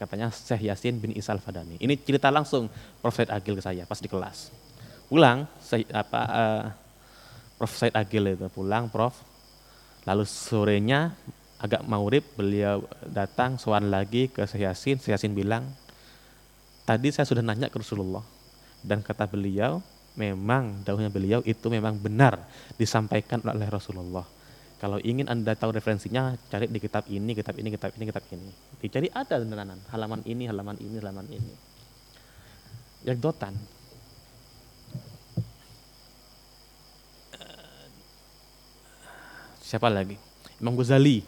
[0.00, 1.76] Katanya Syekh Yasin bin Isal Fadani.
[1.76, 2.72] Ini cerita langsung
[3.04, 3.12] Prof.
[3.12, 4.48] Said Agil ke saya pas di kelas.
[5.12, 6.64] Pulang, saya, apa, uh,
[7.60, 7.68] Prof.
[7.68, 9.12] Said Agil itu pulang, Prof.
[10.08, 11.12] Lalu sorenya
[11.60, 15.68] agak maurib beliau datang soal lagi ke Syekh Yasin, Syekh Yasin bilang,
[16.88, 18.24] tadi saya sudah nanya ke Rasulullah
[18.80, 19.84] dan kata beliau
[20.16, 22.40] memang daunnya beliau itu memang benar
[22.80, 24.24] disampaikan oleh Rasulullah.
[24.80, 28.48] Kalau ingin Anda tahu referensinya, cari di kitab ini, kitab ini, kitab ini, kitab ini.
[28.80, 31.54] Dicari ada beneran, halaman ini, halaman ini, halaman ini.
[33.20, 33.52] dotan.
[39.60, 40.18] Siapa lagi?
[40.58, 41.22] Imam Ghazali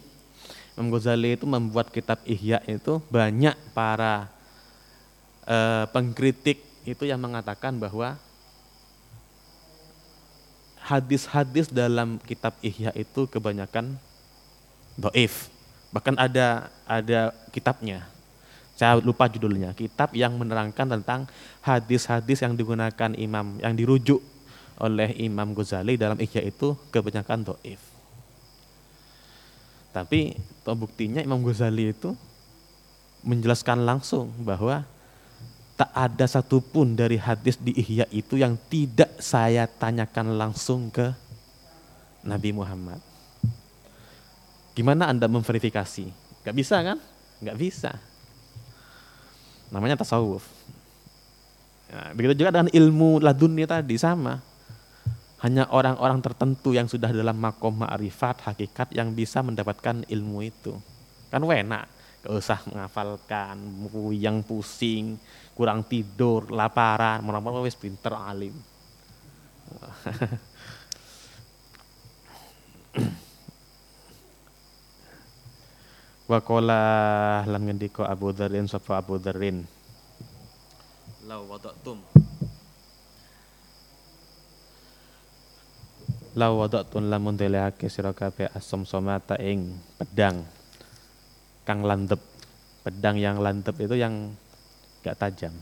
[0.74, 4.26] Imam Ghazali itu membuat kitab Ihya itu banyak para
[5.44, 8.16] uh, pengkritik itu yang mengatakan bahwa
[10.82, 13.96] hadis-hadis dalam kitab Ihya itu kebanyakan
[14.98, 15.48] doif.
[15.94, 18.08] Bahkan ada ada kitabnya.
[18.72, 21.28] saya lupa judulnya, kitab yang menerangkan tentang
[21.60, 24.18] hadis-hadis yang digunakan imam, yang dirujuk
[24.80, 27.78] oleh Imam Ghazali dalam Ihya itu kebanyakan do'if.
[29.92, 32.16] Tapi buktinya Imam Ghazali itu
[33.22, 34.82] menjelaskan langsung bahwa
[35.76, 41.10] tak ada satupun dari hadis di Ihya itu yang tidak saya tanyakan langsung ke
[42.22, 43.00] Nabi Muhammad.
[44.72, 46.06] Gimana Anda memverifikasi?
[46.44, 46.98] Gak bisa kan?
[47.44, 47.92] Gak bisa.
[49.68, 50.44] Namanya tasawuf.
[51.92, 54.40] Ya, begitu juga dengan ilmu ladunnya tadi sama.
[55.42, 60.78] Hanya orang-orang tertentu yang sudah dalam makom ma'rifat, hakikat yang bisa mendapatkan ilmu itu.
[61.28, 61.84] Kan wena,
[62.22, 63.58] gak usah menghafalkan,
[64.14, 65.18] yang pusing,
[65.52, 68.52] kurang tidur, laparan, mereka wis pinter alim.
[76.32, 76.80] Wakola
[77.44, 79.68] lam ngendiko Abu Dharrin sapa Abu Dharrin.
[81.28, 82.00] Lau wada'tum.
[86.32, 90.40] Lau wada'tun lamun delehake sira kabeh asom somata ing pedang
[91.68, 92.24] kang landep.
[92.80, 94.32] Pedang yang landep itu yang
[95.02, 95.52] gak tajam.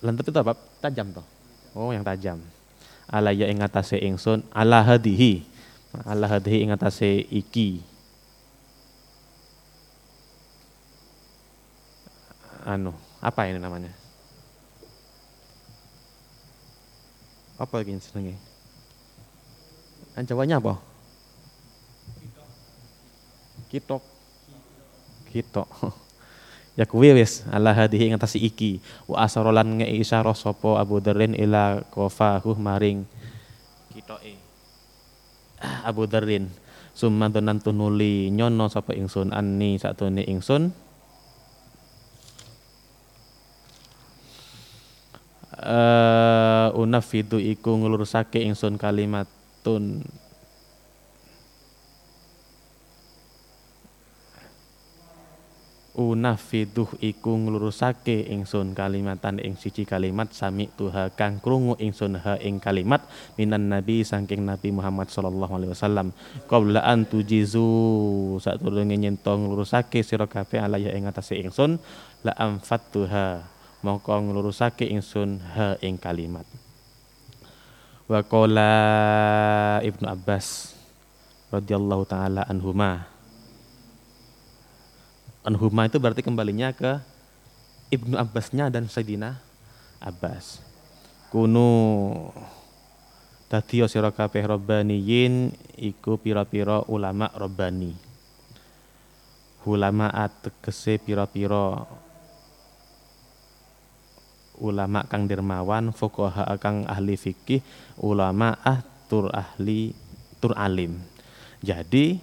[0.00, 0.54] Landep itu apa?
[0.78, 1.26] Tajam toh.
[1.74, 2.38] Oh, yang tajam.
[3.10, 5.42] Ala ya ing atase ingsun ala hadihi.
[6.06, 7.82] Ala hadihi ing atase iki
[12.68, 12.92] anu
[13.24, 13.88] apa ini namanya
[17.56, 18.36] apa lagi senengnya
[20.18, 20.74] Jawanya apa
[23.70, 24.02] kitok
[25.30, 25.67] kitok
[26.78, 28.78] ya kuwi wis ala hadihi ing atas iki.
[29.10, 33.02] Wa asarolan nge isyarah sapa Abu Darin ila qafahu maring
[33.90, 34.38] kitoke.
[35.82, 36.46] Abu Darin
[36.94, 40.70] summa donan tunuli nyono sapa ingsun anni satune ingsun.
[45.58, 50.06] Uh, unafidu iku nglurusake ingsun kalimatun
[56.18, 62.58] unafiduh iku nglurusake ingsun kalimatan ing siji kalimat sami tuha kang krungu ingsun ha ing
[62.58, 63.06] kalimat
[63.38, 66.10] minan nabi saking nabi Muhammad sallallahu alaihi wasallam.
[66.50, 67.62] Qabla an tujizu
[68.42, 71.78] saturunge nyento nglurusake sira kabeh alaya ing atase ingsun
[72.26, 73.46] la amfattuha
[73.86, 76.44] mongko nglurusake ingsun ha ing kalimat.
[78.10, 78.74] Wa qala
[79.86, 80.74] Ibnu Abbas
[81.54, 83.06] radhiyallahu taala anhuma
[85.46, 86.98] anhuma itu berarti kembalinya ke
[87.88, 89.38] Ibnu Abbasnya dan Sayyidina
[90.02, 90.62] Abbas
[91.28, 91.68] kunu
[93.48, 97.92] dadi sira kabeh robbaniyin iku pira-pira ulama robbani
[99.68, 101.84] ulama ategese pira-pira
[104.58, 107.62] ulama kang dermawan, fuqaha kang ahli fikih,
[108.02, 109.94] ulama ah tur ahli
[110.42, 110.98] tur alim.
[111.62, 112.18] Jadi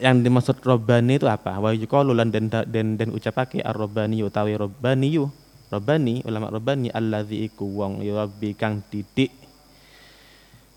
[0.00, 1.60] yang dimaksud robani itu apa?
[1.60, 5.28] Wa yuqalu lan den den, den ucapake ar-robani utawi robani yu.
[5.70, 9.30] Robani ulama robani alladzi iku wong yurabbi kang didik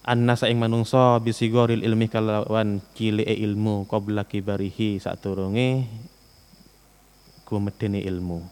[0.04, 5.88] anna ing manungsa bisigoril ilmi kalawan cilike ilmu qabla kibarihi saturunge
[7.48, 8.44] kumedene ilmu.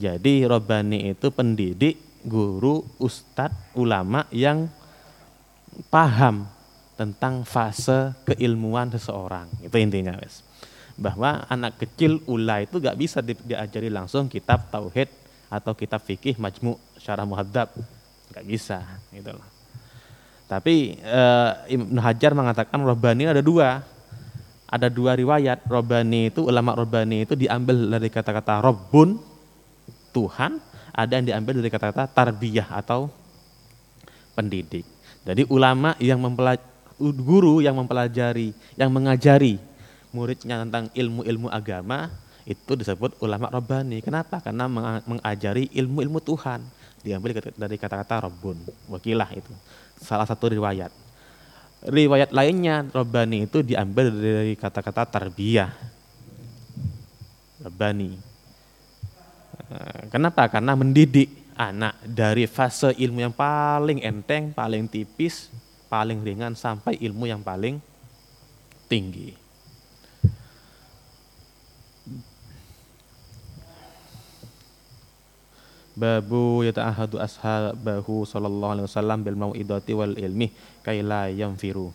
[0.00, 4.72] Jadi robani itu pendidik, guru, ustadz, ulama yang
[5.92, 6.48] paham
[7.00, 9.48] tentang fase keilmuan seseorang.
[9.64, 10.44] Itu intinya, wes.
[11.00, 15.08] Bahwa anak kecil ula itu gak bisa di, diajari langsung kitab tauhid
[15.48, 17.72] atau kitab fikih majmu syarah muhadzab.
[18.36, 18.84] Gak bisa,
[19.16, 19.48] gitu loh.
[20.44, 21.22] Tapi e,
[21.72, 23.80] Ibnu Hajar mengatakan robani ada dua.
[24.68, 25.64] Ada dua riwayat.
[25.64, 29.16] Robani itu, ulama robani itu diambil dari kata-kata robbun,
[30.12, 30.60] Tuhan,
[30.92, 33.08] ada yang diambil dari kata-kata tarbiyah atau
[34.36, 34.84] pendidik.
[35.24, 36.68] Jadi ulama yang mempelajari,
[37.00, 39.56] guru yang mempelajari, yang mengajari
[40.12, 42.12] muridnya tentang ilmu-ilmu agama
[42.44, 44.04] itu disebut ulama robbani.
[44.04, 44.44] Kenapa?
[44.44, 44.68] Karena
[45.04, 46.60] mengajari ilmu-ilmu Tuhan.
[47.00, 48.60] Diambil dari kata-kata robbun,
[48.92, 49.48] wakilah itu.
[49.96, 50.92] Salah satu riwayat.
[51.88, 55.72] Riwayat lainnya robbani itu diambil dari kata-kata tarbiyah.
[57.64, 58.30] Robbani
[59.70, 60.50] Eh, kenapa?
[60.50, 65.46] Karena mendidik anak dari fase ilmu yang paling enteng, paling tipis,
[65.90, 67.82] paling ringan sampai ilmu yang paling
[68.86, 69.34] tinggi.
[75.98, 80.48] Babu yata'ahadu ashabahu sallallahu alaihi wasallam bil mau'idati wal ilmi
[80.80, 81.92] kaila yanfiru.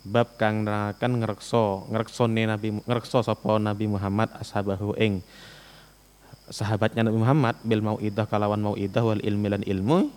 [0.00, 5.20] bab kang nerangaken ngrekso ngreksone Nabi ngrekso sapa Nabi Muhammad ashabahu ing
[6.48, 10.08] sahabatnya Nabi Muhammad bil mauidah kalawan mauidah wal ilmi lan ilmu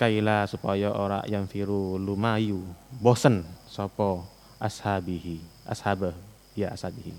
[0.00, 2.62] kaila supaya ora yang firu lumayu.
[3.00, 4.24] Bosen sapa
[4.62, 6.14] ashabihi ashabah
[6.54, 7.14] ya ashabihi.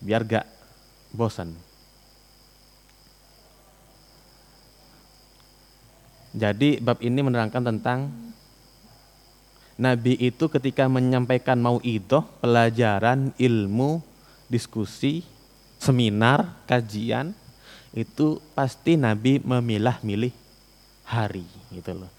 [0.00, 0.48] Biar gak
[1.12, 1.52] bosan
[6.30, 8.06] Jadi bab ini menerangkan tentang
[9.80, 14.04] Nabi itu ketika menyampaikan mau idoh, pelajaran, ilmu,
[14.46, 15.24] diskusi,
[15.80, 17.32] seminar, kajian,
[17.90, 20.30] itu pasti Nabi memilah-milih
[21.06, 22.10] hari gitu loh.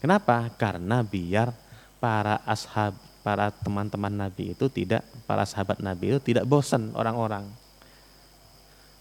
[0.00, 0.48] Kenapa?
[0.56, 1.52] Karena biar
[2.00, 7.44] para ashab, para teman-teman Nabi itu tidak, para sahabat Nabi itu tidak bosan orang-orang.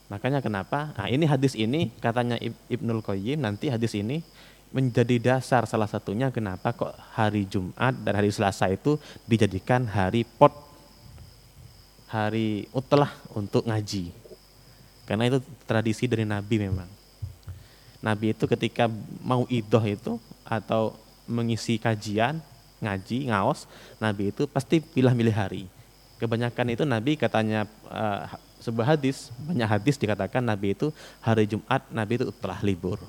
[0.08, 0.92] Makanya kenapa?
[0.96, 2.40] Nah ini hadis ini katanya
[2.72, 4.24] Ibnul Qayyim nanti hadis ini
[4.72, 10.52] menjadi dasar salah satunya kenapa kok hari Jumat dan hari Selasa itu dijadikan hari pot
[12.08, 14.27] hari utlah untuk ngaji
[15.08, 16.90] karena itu tradisi dari Nabi memang
[18.04, 18.86] Nabi itu ketika
[19.24, 20.94] mau idoh itu atau
[21.26, 22.38] mengisi kajian
[22.78, 23.66] ngaji ngaos
[23.98, 25.64] Nabi itu pasti pilih-milih hari
[26.22, 28.30] kebanyakan itu Nabi katanya uh,
[28.62, 30.94] sebuah hadis banyak hadis dikatakan Nabi itu
[31.24, 33.02] hari Jumat Nabi itu telah libur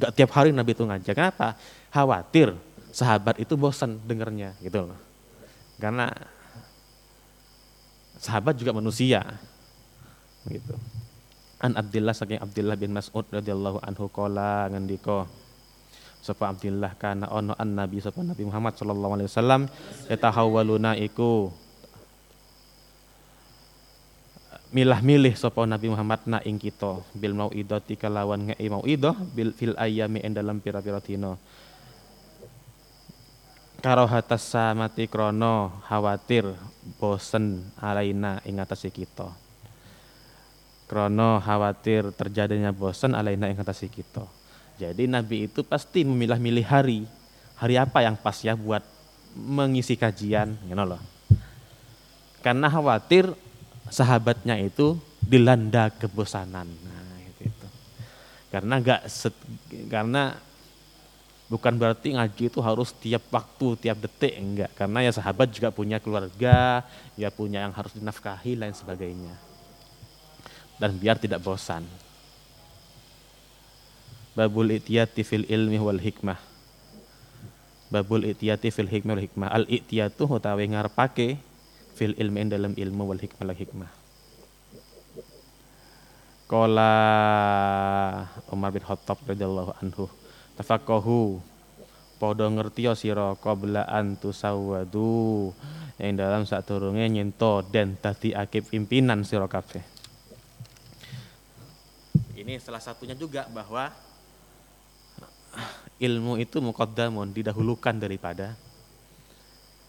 [0.00, 1.12] Gak tiap hari Nabi itu ngajak.
[1.12, 1.60] Kenapa?
[1.92, 2.56] Khawatir
[2.88, 4.98] sahabat itu bosan dengernya gitu loh.
[5.76, 6.08] Karena
[8.16, 9.20] sahabat juga manusia.
[10.48, 10.72] Gitu.
[11.60, 15.28] An Abdullah saking Abdullah bin Mas'ud radhiyallahu anhu qala ngendika
[16.24, 19.68] sapa Abdullah kana ono an Nabi sapa Nabi Muhammad sallallahu alaihi wasallam
[20.08, 21.52] yatahawwaluna iku.
[24.70, 30.24] Milah-milih sapa Nabi Muhammad na ing kita bil mauidati kalawan ngei mauidah bil fil ayami
[30.24, 31.36] ing dalam pira-pira dina.
[33.84, 36.56] Karohatas samati krono khawatir
[36.96, 39.39] bosen alaina ing atase kita
[40.90, 44.26] krono khawatir terjadinya bosen alaina ing atase kita
[44.74, 47.06] jadi Nabi itu pasti memilah-milih hari
[47.54, 48.82] hari apa yang pas ya buat
[49.38, 50.98] mengisi kajian you know loh
[52.42, 53.30] karena khawatir
[53.92, 56.64] sahabatnya itu dilanda kebosanan.
[56.64, 57.66] Nah, itu, itu.
[58.48, 59.00] Karena enggak
[59.92, 60.22] karena
[61.52, 64.70] bukan berarti ngaji itu harus tiap waktu, tiap detik enggak.
[64.72, 66.86] Karena ya sahabat juga punya keluarga,
[67.18, 69.49] ya punya yang harus dinafkahi lain sebagainya.
[70.80, 71.84] Dan biar tidak bosan.
[74.32, 76.40] Babul itiyati fil ilmi wal hikmah.
[77.92, 79.48] Babul itiyati fil hikmah wal hikmah.
[79.52, 81.36] Al itiyatu utawi ngarepake
[81.92, 83.90] fil ilmi dalam ilmu wal hikmah la hikmah.
[86.48, 86.94] Kola
[88.50, 90.10] Umar bin Khattab radhiyallahu anhu
[90.58, 91.38] tafaqahu
[92.18, 95.54] podo ngerti sira qabla an tusawwadu
[96.00, 99.99] yang dalam saat turunnya nyento dan tadi akib pimpinan sira kabeh.
[102.50, 103.94] Ini salah satunya juga bahwa
[106.02, 108.58] ilmu itu muqaddamun didahulukan daripada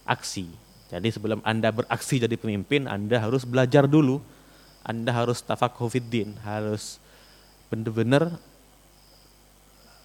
[0.05, 0.45] aksi
[0.91, 4.19] jadi sebelum Anda beraksi jadi pemimpin, Anda harus belajar dulu.
[4.83, 6.99] Anda harus tafakuh fiddin, harus
[7.71, 8.35] benar-benar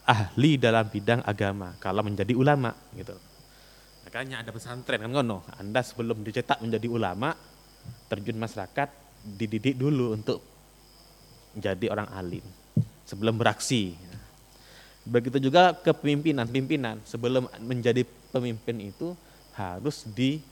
[0.07, 3.19] ahli dalam bidang agama kalau menjadi ulama gitu.
[4.07, 5.43] Makanya ada pesantren kan ngono.
[5.59, 7.35] Anda sebelum dicetak menjadi ulama,
[8.07, 8.89] terjun masyarakat,
[9.27, 10.56] dididik dulu untuk
[11.57, 12.45] menjadi orang alim
[13.09, 13.97] sebelum beraksi.
[15.09, 19.17] Begitu juga kepemimpinan, pimpinan sebelum menjadi pemimpin itu
[19.57, 20.45] harus di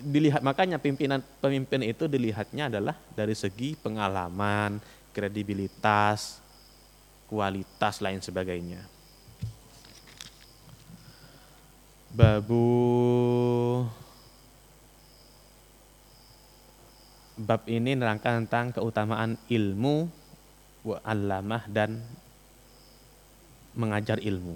[0.00, 4.80] dilihat makanya pimpinan pemimpin itu dilihatnya adalah dari segi pengalaman,
[5.12, 6.40] kredibilitas,
[7.28, 8.80] kualitas lain sebagainya.
[12.12, 12.68] Babu
[17.42, 20.06] bab ini nerangkan tentang keutamaan ilmu
[20.86, 21.98] wa alamah dan
[23.74, 24.54] mengajar ilmu.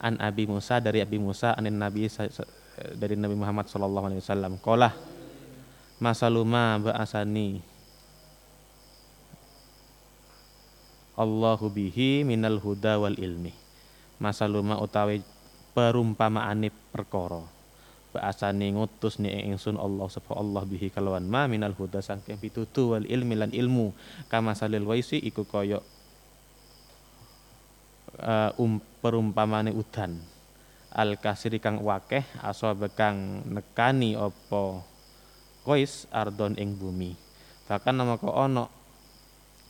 [0.00, 2.08] An Abi Musa dari Abi Musa anin Nabi
[2.96, 4.52] dari Nabi Muhammad sallallahu alaihi wasallam.
[4.62, 4.94] Qala
[6.00, 7.60] masaluma ba'asani?
[11.18, 13.50] Allahu bihi minal huda wal ilmi.
[14.22, 15.20] Masaluma utawi
[15.74, 17.57] perumpamaane perkara
[18.18, 21.22] ba'asani ngutus ni ingsun Allah sapa Allah bihi kalawan.
[21.22, 23.94] Ma minal huda saking pitutu wal ilmi lan ilmu.
[24.26, 25.78] Kama salil waisi iku kaya
[28.18, 30.18] uh, um, perumpamane udan.
[30.90, 34.82] Al kasiri kang wakeh aso bekang nekani opo
[35.62, 37.14] kois ardon ing bumi.
[37.70, 38.66] Bahkan nama ko ono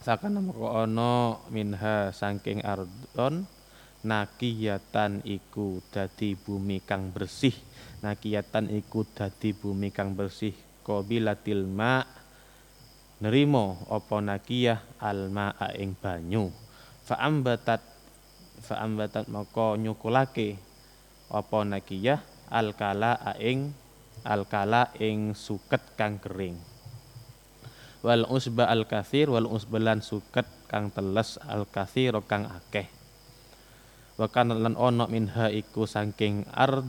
[0.08, 3.44] bahkan nama ko ono minha sangking ardon
[4.06, 7.52] nakiyatan iku dadi bumi kang bersih
[8.04, 10.54] nakiyatan iku dadi bumi kang bersih
[10.86, 12.04] qabilatil ma.
[13.18, 16.54] Nerimo apa nakiyah alma ing banyu.
[17.02, 17.82] Fa ambatat
[18.62, 20.54] fa ambatat maka nyukulake
[21.26, 23.74] apa nakiyah alkala ing
[24.22, 26.54] alkala ing suket kang kering.
[28.06, 32.86] Wal usba al kathir wal usbalan suket kang teles al kathir kang akeh.
[34.14, 36.86] Wa kana lan ono minha iku saking ard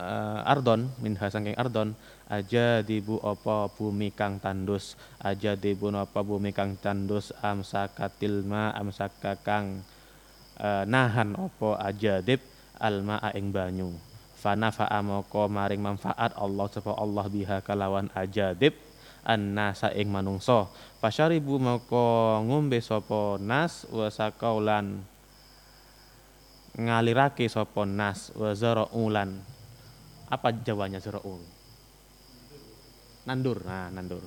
[0.00, 1.92] uh, ardon minha saking ardon
[2.32, 9.36] aja dibu apa bumi kang tandus aja dibu apa bumi kang tandus amsakatil ma amsaka
[9.44, 9.84] kang
[10.56, 12.40] uh, nahan apa aja dib
[12.80, 13.92] alma ing banyu.
[14.40, 14.72] Fana
[15.04, 18.72] moko maring manfaat Allah sapa Allah biha kalawan ajadib
[19.20, 20.64] annasa ing manungsa.
[21.04, 25.04] Fasyaribu moko ngombe sapa nas wa sakaulan
[26.72, 29.44] ngalirake sapa nas wa zaraulan
[30.30, 31.42] apa jawanya zaraul
[33.28, 33.62] nandur.
[33.66, 34.24] Nah nandur.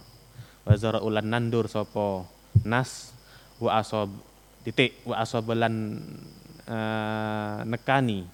[0.64, 2.24] Wa zaraulan nandur sapa
[2.64, 3.12] nas
[3.60, 4.12] wa asob
[4.64, 6.00] titik wa asobelan
[6.68, 8.28] uh, nekani.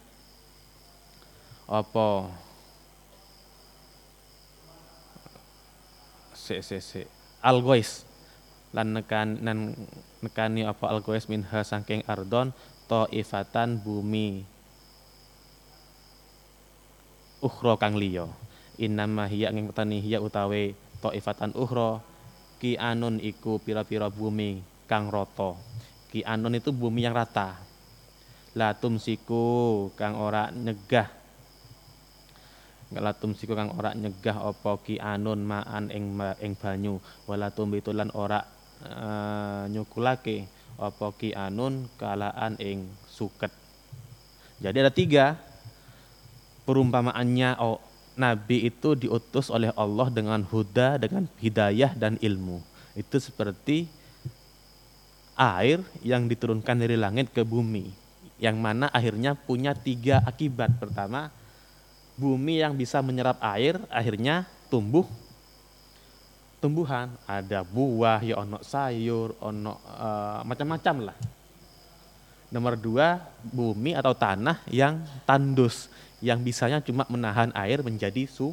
[1.70, 2.30] Apa?
[6.34, 7.01] Se se se
[7.45, 8.09] algois
[8.74, 9.74] lan nekan nan
[10.22, 12.53] nekani apa algois minha saking ardon
[13.13, 14.41] ifatan bumi
[17.39, 18.27] ukhra kang liya.
[18.79, 20.75] Innama hiya ing tani hiya utawe
[21.11, 21.99] ifatan ukhra
[22.59, 25.55] ki anun iku pira-pira bumi kang rata.
[26.11, 27.59] Ki anun itu bumi yang rata.
[28.55, 31.19] La tumsiku kang ora nyegah.
[32.89, 36.97] Latum siku kang ora nyegah apa ki anun maan ing ing banyu.
[37.29, 38.41] Wala tumbitulan ora
[38.81, 40.49] uh, nyukulake
[40.81, 43.53] apa ki anun kalaan ing suket.
[44.57, 45.37] Jadi ada tiga
[46.70, 47.82] perumpamaannya oh,
[48.13, 52.61] nabi itu diutus oleh Allah dengan huda dengan hidayah dan ilmu.
[52.93, 53.89] Itu seperti
[55.34, 57.89] air yang diturunkan dari langit ke bumi
[58.38, 60.78] yang mana akhirnya punya tiga akibat.
[60.78, 61.34] Pertama
[62.22, 65.09] bumi yang bisa menyerap air akhirnya tumbuh
[66.61, 67.09] tumbuhan.
[67.26, 71.17] Ada buah ya ono sayur ono uh, macam-macam lah.
[72.53, 75.89] Nomor dua bumi atau tanah yang tandus
[76.20, 78.51] yang bisanya cuma menahan air menjadi su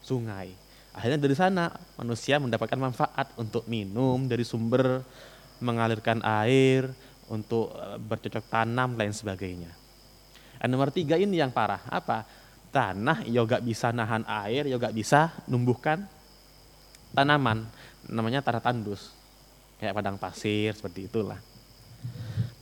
[0.00, 0.52] sungai.
[0.96, 1.68] Akhirnya dari sana
[2.00, 5.04] manusia mendapatkan manfaat untuk minum dari sumber
[5.60, 6.88] mengalirkan air
[7.28, 9.72] untuk eh, bercocok tanam lain sebagainya.
[10.56, 12.24] Dan nomor tiga ini yang parah apa?
[12.72, 16.08] Tanah yoga bisa nahan air yoga bisa numbuhkan
[17.12, 17.68] tanaman.
[18.08, 19.12] Namanya tanah tandus.
[19.76, 21.36] Kayak padang pasir seperti itulah.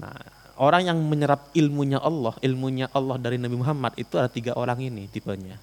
[0.02, 4.78] Nah orang yang menyerap ilmunya Allah ilmunya Allah dari Nabi Muhammad itu ada tiga orang
[4.82, 5.58] ini tipenya.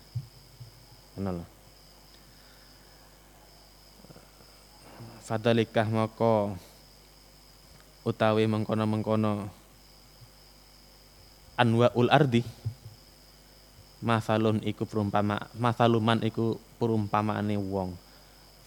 [1.16, 1.44] Kenal
[5.32, 6.60] fadalikah mako
[8.04, 9.48] utawi mengkono mengkono
[11.56, 12.44] anwaul ardi.
[14.02, 17.94] Masalun iku perumpama masaluman iku perumpamaane wong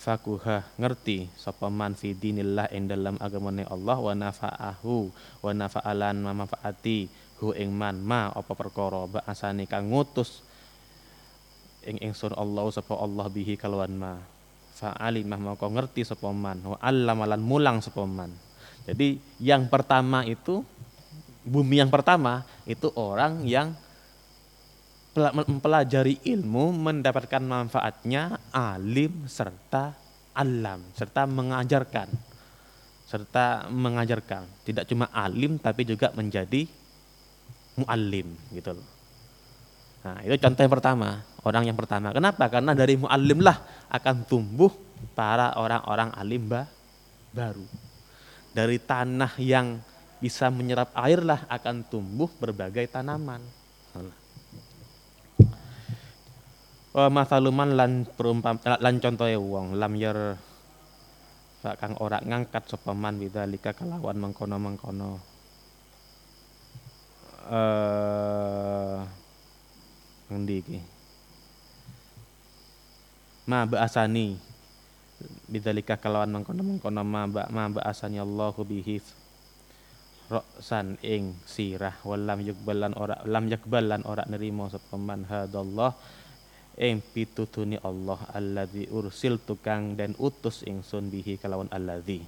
[0.05, 5.09] fakuha ngerti sapa man fi dinillah ing dalam agamane Allah wa nafa'ahu
[5.40, 7.09] wa nafa'alan manfaati
[7.40, 10.44] hu ing man ma apa perkara ba'asane kang ngutus
[11.88, 14.14] ing ingsun Allah sapa Allah bihi kalawan ma.
[14.74, 18.32] Fa'alimah maka ngerti sapa man wa allamalan mulang sapa man.
[18.84, 20.61] Jadi yang pertama itu
[21.44, 23.72] bumi yang pertama itu orang yang
[25.14, 29.94] mempelajari ilmu mendapatkan manfaatnya alim serta
[30.34, 32.10] alam serta mengajarkan
[33.06, 36.66] serta mengajarkan tidak cuma alim tapi juga menjadi
[37.78, 38.86] muallim gitu loh.
[40.04, 41.08] Nah, itu contoh yang pertama,
[41.42, 42.12] orang yang pertama.
[42.12, 42.44] Kenapa?
[42.52, 43.56] Karena dari muallim lah
[43.88, 44.70] akan tumbuh
[45.16, 46.44] para orang-orang alim
[47.32, 47.66] baru.
[48.54, 49.80] Dari tanah yang
[50.20, 53.42] bisa menyerap air lah akan tumbuh berbagai tanaman.
[53.96, 54.16] Nah,
[56.95, 60.38] wa masaluman lan perumpam lan contohe wong lam yer
[61.64, 65.16] kang ora ngangkat sapa man bidzalika kalawan mengkono-mengkono.
[67.49, 69.01] Eh
[70.28, 70.78] ngendi iki?
[73.49, 74.36] Ma ba'asani
[75.49, 79.01] bidzalika kalawan mengkono-mengkono ma ba ma ba'asani Allahu bihi
[80.28, 81.97] roksan ing sirah.
[82.05, 85.24] Walam yukbalan ora lam yakbalan ora nerimo sapa man.
[85.24, 85.97] Hadallah
[86.74, 92.22] ing pitutuni Allah alladzi ursil tukang dan utus ingsun bihi kalawan alladzi.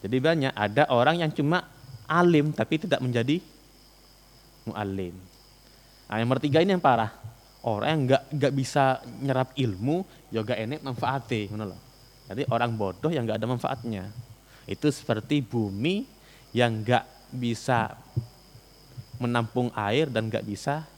[0.00, 1.66] Jadi banyak ada orang yang cuma
[2.08, 3.42] alim tapi tidak menjadi
[4.64, 5.14] muallim.
[6.10, 7.12] Nah, yang bertiga ini yang parah.
[7.60, 10.00] Orang yang nggak nggak bisa nyerap ilmu,
[10.32, 11.76] juga ya enek manfaatnya,
[12.32, 14.08] Jadi orang bodoh yang nggak ada manfaatnya.
[14.64, 16.08] Itu seperti bumi
[16.56, 17.04] yang nggak
[17.36, 18.00] bisa
[19.20, 20.88] menampung air dan nggak bisa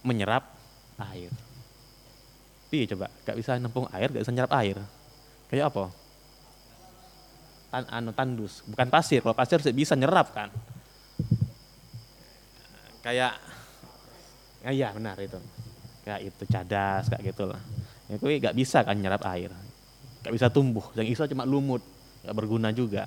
[0.00, 0.48] menyerap
[0.96, 1.28] air.
[2.74, 4.76] Iya coba, nggak bisa menampung air, nggak bisa menyerap air.
[5.46, 5.84] Kayak apa?
[7.70, 9.22] Tan anu tandus, bukan pasir.
[9.22, 10.50] Kalau pasir bisa nyerap kan.
[13.06, 13.38] Kayak
[14.66, 15.38] ya, iya benar itu.
[16.02, 17.62] Kayak itu cadas kayak gitulah.
[18.10, 19.54] Ya kuwi nggak bisa kan nyerap air.
[20.26, 21.84] Nggak bisa tumbuh, yang bisa cuma lumut,
[22.26, 23.06] nggak berguna juga.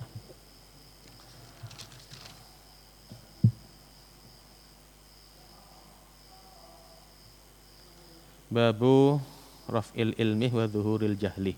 [8.47, 9.20] Babu
[9.68, 11.55] raf'il ilmi wa zuhuril jahli.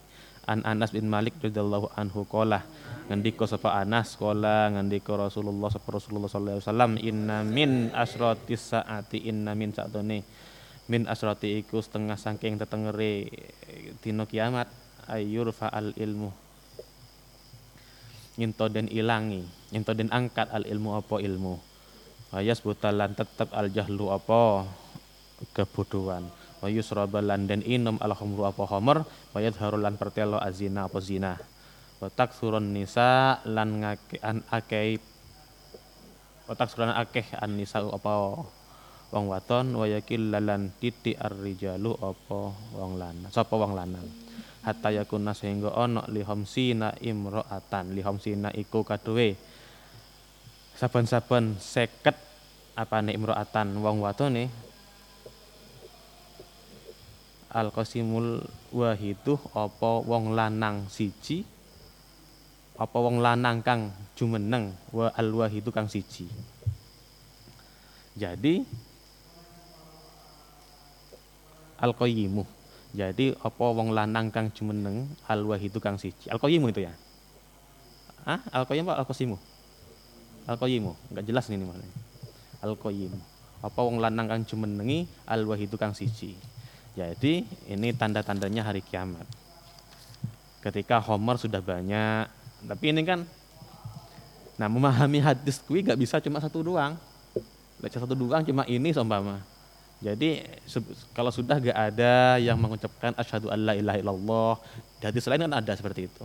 [0.50, 2.66] An Anas bin Malik radhiyallahu anhu qala
[3.06, 9.30] ngendika sapa Anas qala ngendika Rasulullah sapa Rasulullah sallallahu alaihi wasallam inna min asratis saati
[9.30, 10.26] inna min sa'tone
[10.90, 13.30] min asrati iku setengah saking tetengere
[14.02, 14.66] dina kiamat
[15.06, 16.34] ayur fa'al ilmu.
[18.42, 21.62] Nyento den ilangi nyento den angkat al ilmu apa ilmu?
[22.34, 24.66] Ayas butalan tetep al jahlu apa?
[25.54, 30.88] Kebodohan wa yusraba lan den inum al khamru apa khamr wa yadharu lan pertelo azina
[30.92, 31.40] apa zina.
[32.00, 35.00] Wa taksurun nisa lan ngake an akeh
[36.48, 38.12] wa taksurun akeh an nisa apa
[39.10, 42.40] wong waton wa yakil lan titik ar-rijalu apa
[42.76, 44.08] wong lanang sapa wong lanang.
[44.60, 49.40] Hatta yakuna sehingga ana li hamsina imra'atan li hamsina iku kaduwe
[50.76, 52.16] saben-saben seket
[52.76, 54.69] apane imra'atan wong watone
[57.50, 61.46] al qasimul wahidu apa wong lanang siji?
[62.80, 66.30] Apa wong lanang kang jumeneng wa al wahidu kang siji?
[68.16, 68.64] Jadi
[71.80, 72.44] al qayyimu
[72.90, 76.28] jadi apa wong lanang kang jumeneng al wahidu kang siji?
[76.32, 76.94] Al qayyimu itu ya?
[78.28, 79.38] Ah al qayyim apa al qasimu
[80.46, 81.86] al qayyimu enggak jelas ini mana
[82.62, 83.14] al qayyim
[83.64, 86.36] apa wong lanang kang jumenengi al wahidu kang siji
[87.00, 89.24] jadi ini tanda-tandanya hari kiamat.
[90.60, 92.28] Ketika Homer sudah banyak,
[92.68, 93.24] tapi ini kan,
[94.60, 97.00] nah memahami hadis kui gak bisa cuma satu doang.
[97.80, 99.40] Baca satu doang cuma ini sombama.
[100.04, 100.44] Jadi
[101.16, 104.54] kalau sudah gak ada yang mengucapkan asyhadu alla ilaha illallah,
[105.00, 106.24] di hadis lain kan ada seperti itu.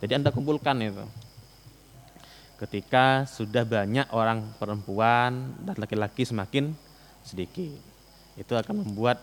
[0.00, 1.04] Jadi Anda kumpulkan itu.
[2.56, 6.72] Ketika sudah banyak orang perempuan dan laki-laki semakin
[7.20, 7.76] sedikit.
[8.40, 9.20] Itu akan membuat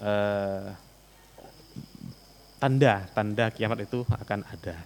[0.00, 0.66] eh,
[2.58, 4.76] tanda tanda kiamat itu akan ada.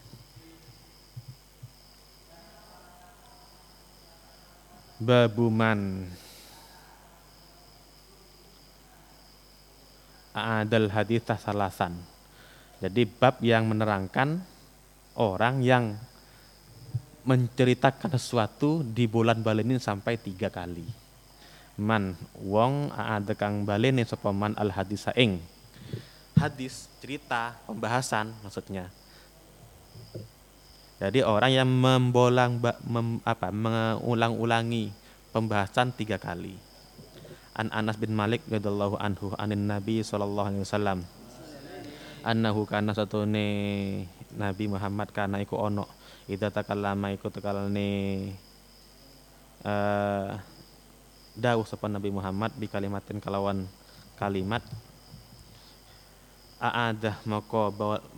[4.98, 6.10] Babuman
[10.34, 11.94] adal hadis tasalasan.
[12.82, 14.42] Jadi bab yang menerangkan
[15.18, 15.98] orang yang
[17.26, 21.07] menceritakan sesuatu di bulan balenin sampai tiga kali
[21.78, 25.38] man wong ada kang balene sapa man al hadis ing.
[26.34, 28.90] Hadis cerita pembahasan maksudnya.
[30.98, 34.90] Jadi orang yang membolang mem, apa mengulang-ulangi
[35.30, 36.58] pembahasan tiga kali.
[37.54, 41.06] An Anas bin Malik radhiyallahu anhu anin Nabi sallallahu alaihi wasallam.
[42.26, 43.46] Annahu kana satune
[44.34, 45.86] Nabi Muhammad kana iku ono.
[46.26, 48.34] Idza takallama iku tekalane
[49.62, 50.34] uh,
[51.38, 53.70] dawuh sapa Nabi Muhammad bi kalimatin kalawan
[54.18, 54.60] kalimat.
[56.58, 57.70] Aadah moko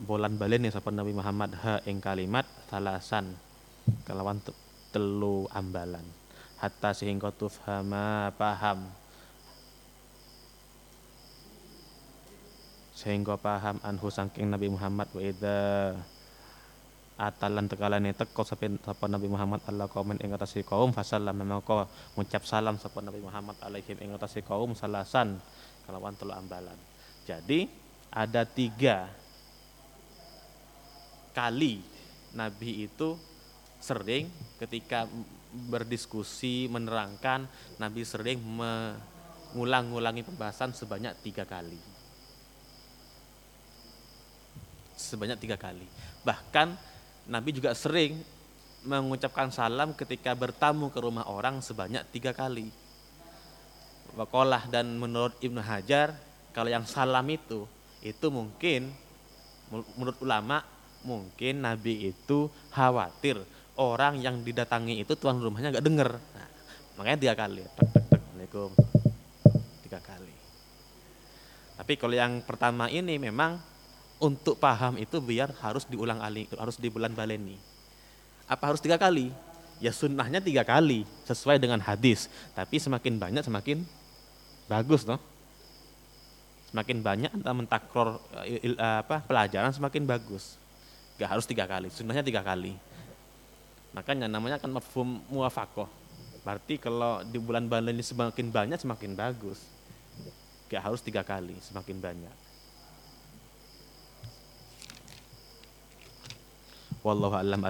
[0.09, 3.37] bolan balen sapa Nabi Muhammad ha ing kalimat salasan.
[4.09, 4.41] Kalawan
[4.89, 6.03] telu ambalan.
[6.57, 8.89] Hatta sehingga tufhama paham.
[12.97, 15.57] Sehingga paham anhu sangking Nabi Muhammad wa idza
[17.21, 21.85] atalan tekalane teko sapa sapa Nabi Muhammad Allah kaumen ing atase kaum fasallam maka
[22.17, 25.37] ngucap salam sapa Nabi Muhammad alaihim ing atase kaum salasan
[25.85, 26.81] kalawan telu ambalan.
[27.29, 27.69] Jadi
[28.09, 29.13] ada tiga
[31.37, 31.85] kali
[32.33, 33.21] Nabi itu
[33.85, 35.05] sering ketika
[35.69, 37.45] berdiskusi menerangkan
[37.77, 41.81] Nabi sering mengulang-ulangi pembahasan sebanyak tiga kali
[45.01, 45.89] sebanyak tiga kali
[46.23, 46.77] bahkan
[47.29, 48.21] Nabi juga sering
[48.81, 52.73] mengucapkan salam ketika bertamu ke rumah orang sebanyak tiga kali.
[54.17, 56.17] Wakolah dan menurut Ibnu Hajar,
[56.51, 57.69] kalau yang salam itu,
[58.01, 58.91] itu mungkin
[59.71, 60.65] menurut ulama
[61.07, 63.39] mungkin Nabi itu khawatir
[63.79, 66.11] orang yang didatangi itu tuan rumahnya nggak dengar.
[66.19, 66.51] Nah,
[67.01, 67.65] Makanya tiga kali.
[67.65, 68.21] Tek, tek, tek.
[68.21, 68.71] Assalamualaikum.
[69.89, 70.37] Tiga kali.
[71.81, 73.57] Tapi kalau yang pertama ini memang
[74.21, 77.57] untuk paham itu biar harus diulang ali, harus di bulan baleni.
[78.45, 79.33] Apa harus tiga kali?
[79.81, 82.29] Ya sunnahnya tiga kali sesuai dengan hadis.
[82.53, 83.81] Tapi semakin banyak semakin
[84.69, 85.17] bagus, toh.
[86.69, 90.61] Semakin banyak anda mentakror il, apa, pelajaran semakin bagus.
[91.17, 92.77] Gak harus tiga kali, sunnahnya tiga kali.
[93.97, 95.89] Makanya namanya kan mafhum muafakoh.
[96.45, 99.59] Berarti kalau di bulan baleni semakin banyak semakin bagus.
[100.69, 102.50] Gak harus tiga kali, semakin banyak.
[107.01, 107.65] Wallahu a'lam.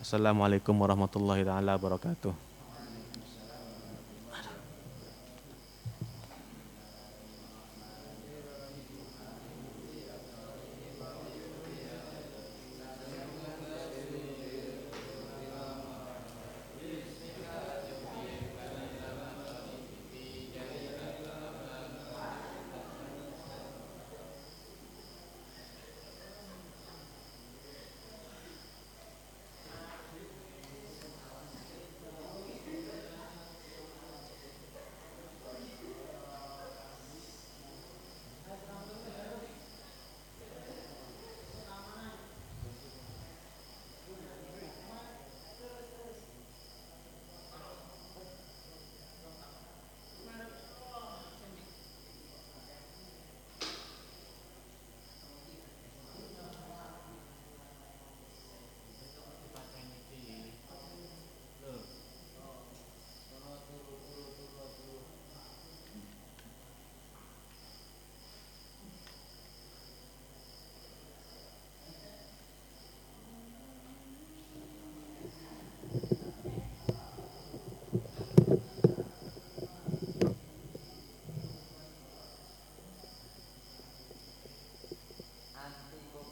[0.00, 2.45] Assalamualaikum warahmatullahi taala wabarakatuh.